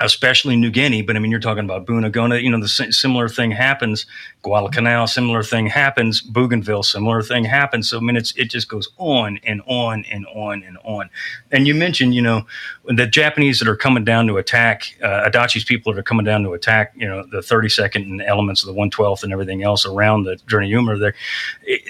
[0.00, 1.02] especially New Guinea.
[1.02, 2.42] But I mean, you're talking about Buna-Gona.
[2.42, 4.06] You know, the similar thing happens.
[4.42, 6.20] Guadalcanal, similar thing happens.
[6.20, 7.90] Bougainville, similar thing happens.
[7.90, 11.10] So I mean, it's it just goes on and on and on and on.
[11.50, 12.46] And you mentioned, you know,
[12.84, 16.42] the Japanese that are coming down to attack uh, Adachi's people that are coming down
[16.44, 20.24] to attack, you know, the 32nd and elements of the 112th and everything else around
[20.24, 21.12] the Driniumor.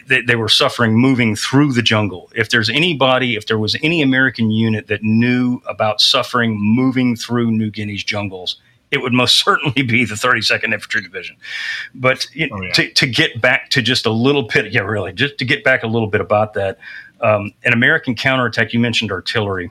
[0.06, 2.30] They, they were suffering moving through the jungle.
[2.35, 7.51] If there's anybody, if there was any American unit that knew about suffering moving through
[7.51, 8.60] New Guinea's jungles,
[8.90, 11.36] it would most certainly be the 32nd Infantry Division.
[11.94, 12.72] But you know, oh, yeah.
[12.74, 15.82] to, to get back to just a little bit, yeah, really, just to get back
[15.82, 16.78] a little bit about that,
[17.20, 19.70] um, an American counterattack, you mentioned artillery.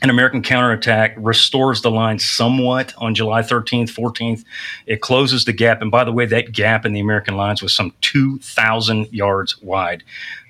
[0.00, 4.42] An American counterattack restores the line somewhat on July 13th, 14th.
[4.86, 5.80] It closes the gap.
[5.80, 10.02] And by the way, that gap in the American lines was some 2,000 yards wide.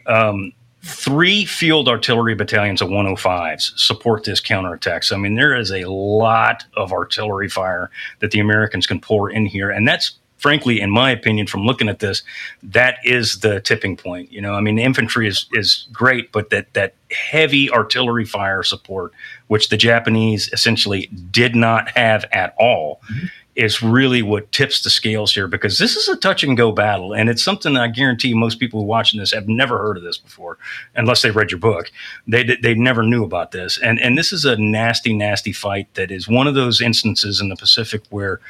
[0.07, 0.53] Um,
[0.85, 5.05] three field artillery battalions of 105s support this counterattack.
[5.05, 9.31] So, I mean, there is a lot of artillery fire that the Americans can pour
[9.31, 9.71] in here.
[9.71, 12.25] And that's frankly, in my opinion, from looking at this,
[12.65, 14.33] that is the tipping point.
[14.33, 19.13] You know, I mean, infantry is is great, but that that heavy artillery fire support,
[19.47, 24.89] which the Japanese essentially did not have at all, mm-hmm is really what tips the
[24.89, 27.13] scales here because this is a touch and go battle.
[27.13, 30.57] And it's something I guarantee most people watching this have never heard of this before,
[30.95, 31.91] unless they read your book.
[32.27, 33.79] They, they never knew about this.
[33.79, 37.51] And, and this is a nasty, nasty fight that is one of those instances in
[37.51, 38.41] the Pacific where,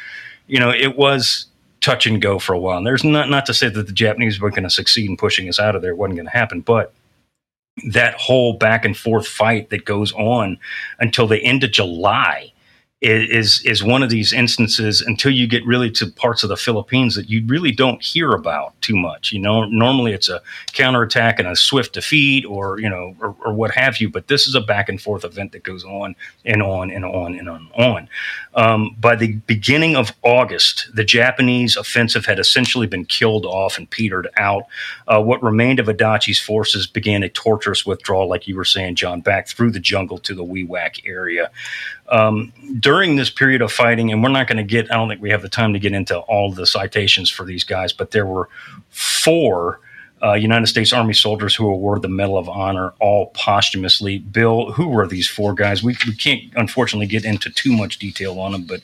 [0.46, 1.46] you know, it was
[1.80, 2.78] touch and go for a while.
[2.78, 5.48] And there's not, not to say that the Japanese weren't going to succeed in pushing
[5.48, 5.90] us out of there.
[5.90, 6.60] It wasn't going to happen.
[6.60, 6.94] But
[7.88, 10.58] that whole back and forth fight that goes on
[11.00, 12.52] until the end of July
[13.02, 17.16] is is one of these instances until you get really to parts of the Philippines
[17.16, 19.32] that you really don't hear about too much.
[19.32, 20.40] You know, normally it's a
[20.72, 24.08] counterattack and a swift defeat, or you know, or, or what have you.
[24.08, 26.14] But this is a back and forth event that goes on
[26.44, 28.08] and on and on and on and on.
[28.54, 33.90] Um, by the beginning of August, the Japanese offensive had essentially been killed off and
[33.90, 34.66] petered out.
[35.08, 39.22] Uh, what remained of Adachi's forces began a torturous withdrawal, like you were saying, John,
[39.22, 41.50] back through the jungle to the Wewak area.
[42.12, 45.22] Um, during this period of fighting, and we're not going to get, I don't think
[45.22, 48.26] we have the time to get into all the citations for these guys, but there
[48.26, 48.50] were
[48.90, 49.80] four
[50.22, 54.18] uh, United States Army soldiers who awarded the Medal of Honor, all posthumously.
[54.18, 55.82] Bill, who were these four guys?
[55.82, 58.82] We, we can't, unfortunately, get into too much detail on them, but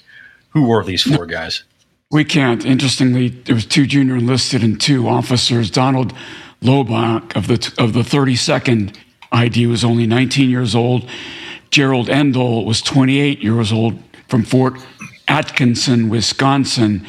[0.51, 1.63] who were these four guys?
[2.11, 2.65] We can't.
[2.65, 5.71] Interestingly, there was two junior enlisted and two officers.
[5.71, 6.15] Donald
[6.63, 8.97] Lobaugh of the of the 32nd
[9.31, 11.09] ID was only 19 years old.
[11.70, 14.74] Gerald Endl was 28 years old, from Fort
[15.27, 17.07] Atkinson, Wisconsin.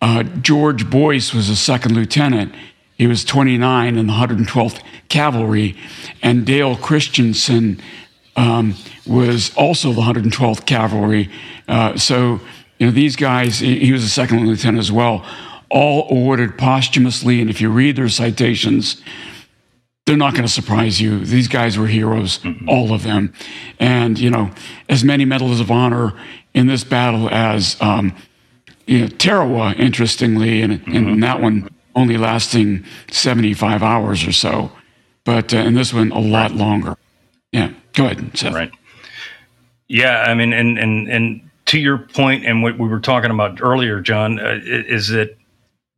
[0.00, 2.54] Uh, George Boyce was a second lieutenant.
[2.96, 5.76] He was 29 in the 112th Cavalry.
[6.22, 7.80] And Dale Christensen
[8.36, 8.74] um,
[9.06, 11.30] was also the 112th Cavalry.
[11.68, 12.40] Uh, so,
[12.78, 15.24] you know, these guys, he was a second lieutenant as well,
[15.70, 17.40] all awarded posthumously.
[17.40, 19.02] And if you read their citations,
[20.10, 21.24] they're not going to surprise you.
[21.24, 22.68] These guys were heroes, mm-hmm.
[22.68, 23.32] all of them.
[23.78, 24.50] And, you know,
[24.88, 26.20] as many medals of honor
[26.52, 28.16] in this battle as um,
[28.88, 30.96] you know, Tarawa, interestingly, and, mm-hmm.
[30.96, 34.72] and that one only lasting 75 hours or so.
[35.22, 36.96] But uh, in this one, a lot longer.
[37.52, 38.52] Yeah, go ahead, Seth.
[38.52, 38.72] Right.
[39.86, 43.62] Yeah, I mean, and, and, and to your point, and what we were talking about
[43.62, 45.36] earlier, John, uh, is that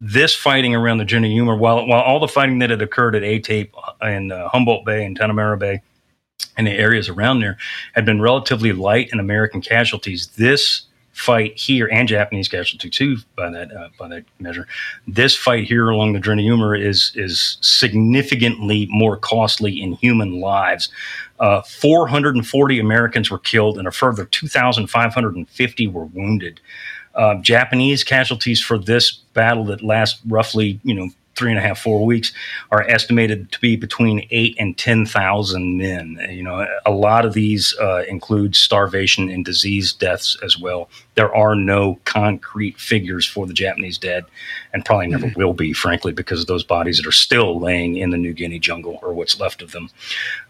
[0.04, 3.70] this fighting around the Driniumor, while while all the fighting that had occurred at Aitape
[4.00, 5.80] and uh, Humboldt Bay and Tanahmerah Bay
[6.56, 7.56] and the areas around there
[7.94, 13.48] had been relatively light in American casualties, this fight here and Japanese casualty too by
[13.50, 14.66] that uh, by that measure.
[15.06, 20.88] This fight here along the Driniumor is is significantly more costly in human lives.
[21.38, 26.60] Uh, 440 Americans were killed and a further 2,550 were wounded.
[27.14, 31.78] Uh, Japanese casualties for this battle that lasts roughly, you know, three and a half,
[31.78, 32.32] four weeks
[32.70, 36.26] are estimated to be between eight and 10,000 men.
[36.30, 40.90] You know, a lot of these uh, include starvation and disease deaths as well.
[41.14, 44.24] There are no concrete figures for the Japanese dead
[44.72, 45.38] and probably never mm-hmm.
[45.38, 48.58] will be, frankly, because of those bodies that are still laying in the New Guinea
[48.58, 49.90] jungle or what's left of them.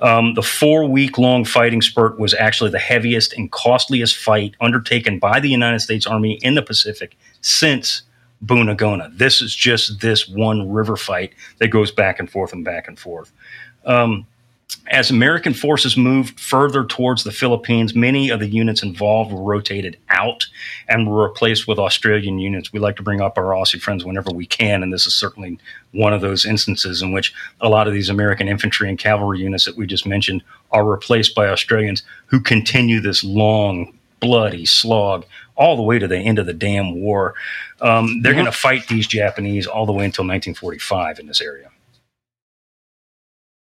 [0.00, 5.18] Um, the four week long fighting spurt was actually the heaviest and costliest fight undertaken
[5.18, 8.02] by the United States Army in the Pacific since
[8.44, 9.16] Buna-Gona.
[9.16, 12.98] This is just this one river fight that goes back and forth and back and
[12.98, 13.32] forth.
[13.84, 14.26] Um,
[14.88, 19.96] as American forces moved further towards the Philippines, many of the units involved were rotated
[20.08, 20.46] out
[20.88, 22.72] and were replaced with Australian units.
[22.72, 25.58] We like to bring up our Aussie friends whenever we can, and this is certainly
[25.92, 29.64] one of those instances in which a lot of these American infantry and cavalry units
[29.66, 30.42] that we just mentioned
[30.72, 35.24] are replaced by Australians who continue this long, bloody slog
[35.62, 37.34] all the way to the end of the damn war.
[37.80, 38.40] Um, they're yeah.
[38.40, 41.70] going to fight these Japanese all the way until 1945 in this area.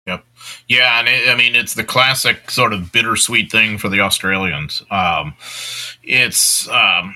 [0.07, 0.25] Yep.
[0.69, 4.83] Yeah, and it, I mean it's the classic sort of bittersweet thing for the Australians.
[4.91, 5.35] Um,
[6.03, 7.15] it's, um,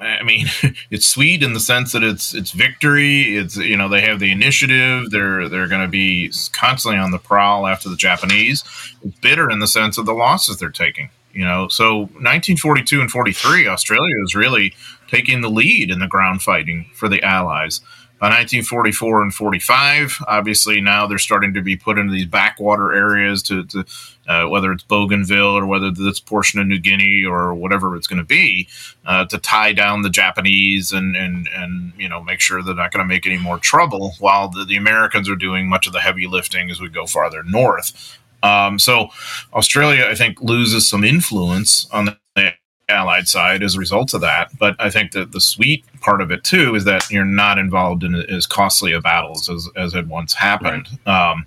[0.00, 0.46] I mean,
[0.90, 3.36] it's sweet in the sense that it's it's victory.
[3.36, 5.10] It's you know they have the initiative.
[5.10, 8.64] They're they're going to be constantly on the prowl after the Japanese.
[9.04, 11.10] It's bitter in the sense of the losses they're taking.
[11.34, 14.74] You know, so 1942 and 43, Australia is really
[15.08, 17.80] taking the lead in the ground fighting for the Allies.
[18.20, 23.42] By 1944 and 45, obviously now they're starting to be put into these backwater areas
[23.42, 23.84] to, to
[24.28, 28.20] uh, whether it's Bougainville or whether this portion of New Guinea or whatever it's going
[28.20, 28.68] to be,
[29.04, 32.92] uh, to tie down the Japanese and and and you know make sure they're not
[32.92, 36.00] going to make any more trouble, while the, the Americans are doing much of the
[36.00, 38.18] heavy lifting as we go farther north.
[38.44, 39.08] Um, so
[39.54, 42.52] Australia, I think, loses some influence on the
[42.88, 44.50] Allied side as a result of that.
[44.58, 48.04] But I think that the sweet part of it too is that you're not involved
[48.04, 50.88] in as costly a battles as, as had once happened.
[51.06, 51.30] Right.
[51.30, 51.46] Um,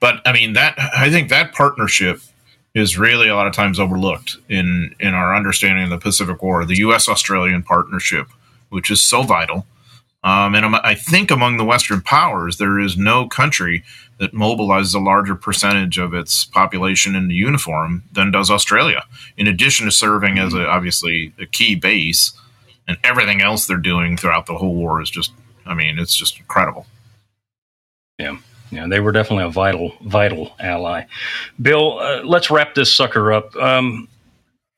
[0.00, 2.20] but I mean that I think that partnership
[2.74, 6.66] is really a lot of times overlooked in in our understanding of the Pacific War,
[6.66, 7.08] the U.S.
[7.08, 8.26] Australian partnership,
[8.68, 9.66] which is so vital.
[10.24, 13.84] Um, and I think among the Western powers, there is no country
[14.18, 19.04] that mobilizes a larger percentage of its population in the uniform than does Australia.
[19.36, 22.32] In addition to serving as a, obviously a key base,
[22.88, 25.32] and everything else they're doing throughout the whole war is just,
[25.66, 26.86] I mean, it's just incredible.
[28.18, 28.38] Yeah.
[28.70, 31.04] Yeah, they were definitely a vital, vital ally.
[31.60, 33.54] Bill, uh, let's wrap this sucker up.
[33.56, 34.08] Um,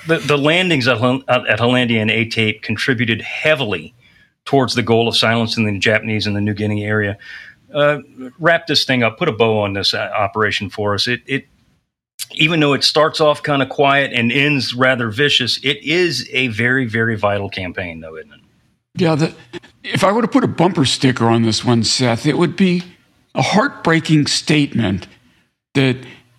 [0.06, 3.94] the, the landings at, at Hollandia and Aitape contributed heavily
[4.47, 7.18] towards the goal of silencing the Japanese in the New Guinea area.
[7.74, 7.98] Uh,
[8.39, 11.06] wrap this thing up, put a bow on this uh, operation for us.
[11.06, 11.47] It, it,
[12.32, 16.48] even though it starts off kind of quiet and ends rather vicious, it is a
[16.48, 18.40] very, very vital campaign, though, isn't it?
[18.97, 19.14] Yeah.
[19.14, 19.35] The,
[19.85, 22.82] if I were to put a bumper sticker on this one, Seth, it would be
[23.35, 25.06] a heartbreaking statement
[25.74, 25.97] that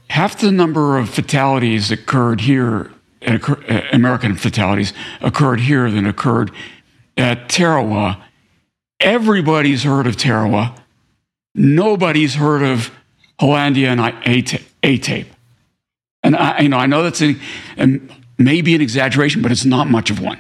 [0.10, 2.92] half the number of fatalities occurred here,
[3.26, 6.52] uh, American fatalities occurred here than occurred
[7.18, 8.24] at Tarawa.
[9.00, 10.76] Everybody's heard of Tarawa.
[11.56, 12.92] Nobody's heard of
[13.40, 15.28] Hollandia and Aitape.
[16.24, 17.36] And I, you know, I know that's a,
[17.78, 18.00] a,
[18.38, 20.40] maybe an exaggeration, but it's not much of one.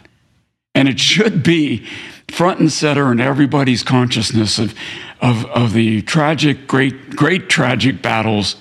[0.75, 1.87] And it should be
[2.29, 4.75] front and center in everybody's consciousness of,
[5.21, 8.57] of, of the tragic, great, great tragic battles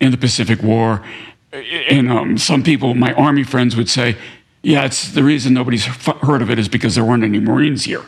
[0.00, 1.02] in the Pacific War.
[1.52, 4.16] And um, some people, my Army friends would say,
[4.66, 8.04] Yeah, it's the reason nobody's heard of it is because there weren't any Marines here.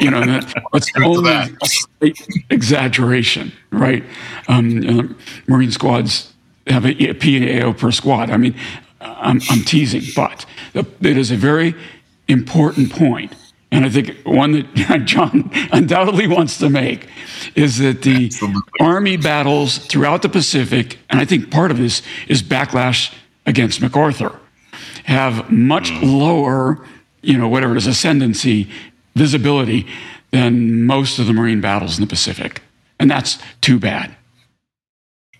[0.00, 2.42] You know, that, that's only that.
[2.50, 4.02] exaggeration, right?
[4.48, 5.02] Um, uh,
[5.46, 6.32] Marine squads
[6.66, 8.28] have a, a PAO per squad.
[8.28, 8.56] I mean,
[9.00, 11.76] I'm, I'm teasing, but it is a very
[12.26, 13.32] important point,
[13.70, 17.08] and I think one that John undoubtedly wants to make
[17.54, 18.62] is that the Absolutely.
[18.80, 23.14] Army battles throughout the Pacific, and I think part of this is backlash
[23.46, 24.40] against MacArthur
[25.06, 26.18] have much mm.
[26.18, 26.84] lower,
[27.22, 28.68] you know, whatever it is, ascendancy,
[29.14, 29.86] visibility
[30.32, 32.60] than most of the Marine battles in the Pacific.
[32.98, 34.14] And that's too bad.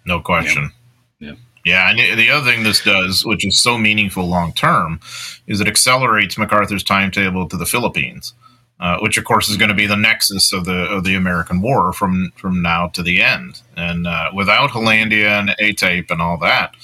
[0.07, 0.71] No question.
[1.19, 1.35] Yeah.
[1.65, 5.01] Yeah, and the other thing this does, which is so meaningful long term,
[5.49, 8.35] is it accelerates MacArthur's timetable to the Philippines,
[8.79, 11.61] uh, which of course is going to be the nexus of the of the American
[11.61, 13.63] War from from now to the end.
[13.77, 16.77] And uh, without Hollandia and Aitape and all that,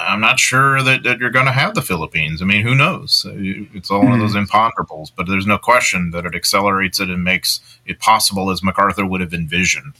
[0.00, 2.42] I'm not sure that, that you're going to have the Philippines.
[2.42, 3.26] I mean, who knows?
[3.28, 4.10] It's all mm-hmm.
[4.10, 4.44] one of those hmm.
[4.44, 9.06] imponderables, but there's no question that it accelerates it and makes it possible as MacArthur
[9.06, 9.94] would have envisioned,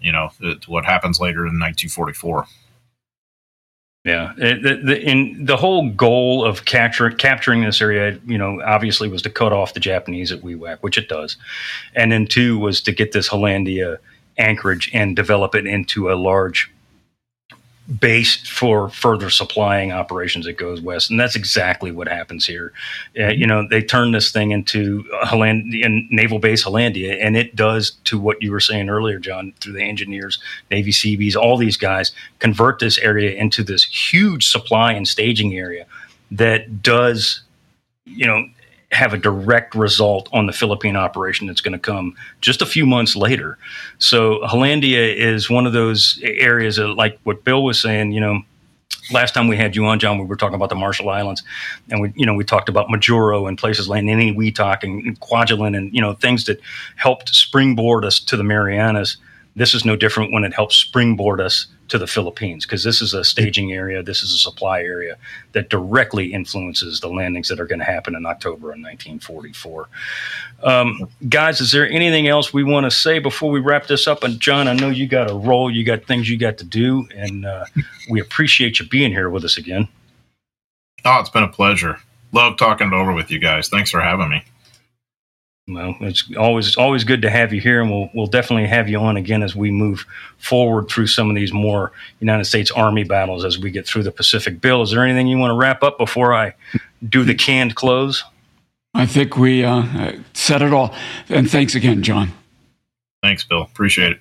[0.00, 0.30] you know,
[0.66, 2.46] what happens later in 1944.
[4.04, 8.62] Yeah, it, the, the, in the whole goal of capture, capturing this area, you know,
[8.62, 11.36] obviously was to cut off the Japanese at Wewak, which it does,
[11.92, 13.98] and then two was to get this Hollandia
[14.38, 16.70] anchorage and develop it into a large
[18.00, 22.72] base for further supplying operations that goes west, and that's exactly what happens here.
[23.18, 27.92] Uh, you know, they turn this thing into Hollandia, naval base Hollandia, and it does
[28.04, 30.40] to what you were saying earlier, John, through the engineers,
[30.70, 35.86] Navy Seabees all these guys convert this area into this huge supply and staging area
[36.32, 37.42] that does,
[38.04, 38.48] you know,
[38.92, 42.86] have a direct result on the Philippine operation that's going to come just a few
[42.86, 43.58] months later.
[43.98, 48.42] So Hollandia is one of those areas that, like what Bill was saying, you know,
[49.10, 51.42] last time we had you on, John, we were talking about the Marshall Islands,
[51.90, 55.94] and we, you know, we talked about Majuro and places like Eniwetok and Kwajalein and
[55.94, 56.60] you know things that
[56.96, 59.16] helped springboard us to the Marianas.
[59.56, 63.14] This is no different when it helps springboard us to the Philippines because this is
[63.14, 65.16] a staging area, this is a supply area
[65.52, 69.88] that directly influences the landings that are going to happen in October of 1944.
[70.62, 74.24] Um, guys, is there anything else we want to say before we wrap this up?
[74.24, 77.08] And John, I know you got a role, you got things you got to do,
[77.16, 77.64] and uh,
[78.10, 79.88] we appreciate you being here with us again.
[81.04, 81.98] Oh, it's been a pleasure.
[82.32, 83.68] Love talking it over with you guys.
[83.68, 84.44] Thanks for having me.
[85.68, 88.98] Well, it's always always good to have you here, and we'll we'll definitely have you
[88.98, 90.06] on again as we move
[90.38, 91.90] forward through some of these more
[92.20, 94.60] United States Army battles as we get through the Pacific.
[94.60, 96.54] Bill, is there anything you want to wrap up before I
[97.08, 98.22] do the canned close?
[98.94, 100.94] I think we uh, said it all,
[101.28, 102.32] and thanks again, John.
[103.24, 103.62] Thanks, Bill.
[103.62, 104.20] Appreciate it.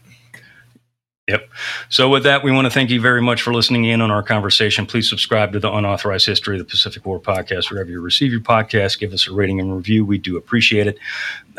[1.28, 1.50] Yep.
[1.90, 4.22] So, with that, we want to thank you very much for listening in on our
[4.22, 4.86] conversation.
[4.86, 8.42] Please subscribe to the Unauthorized History of the Pacific War podcast wherever you receive your
[8.42, 9.00] podcast.
[9.00, 10.06] Give us a rating and review.
[10.06, 11.00] We do appreciate it.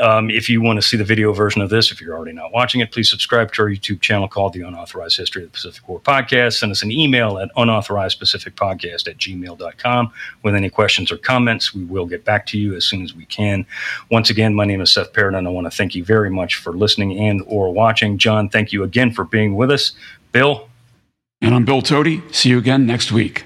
[0.00, 2.52] Um, if you want to see the video version of this, if you're already not
[2.52, 5.88] watching it, please subscribe to our YouTube channel called The Unauthorized History of the Pacific
[5.88, 6.58] War Podcast.
[6.58, 10.12] Send us an email at unauthorizedpacificpodcast at gmail.com
[10.42, 11.74] with any questions or comments.
[11.74, 13.66] We will get back to you as soon as we can.
[14.10, 16.56] Once again, my name is Seth Paridon, and I want to thank you very much
[16.56, 18.18] for listening and or watching.
[18.18, 19.92] John, thank you again for being with us.
[20.32, 20.68] Bill?
[21.40, 22.22] And I'm Bill Toti.
[22.34, 23.45] See you again next week.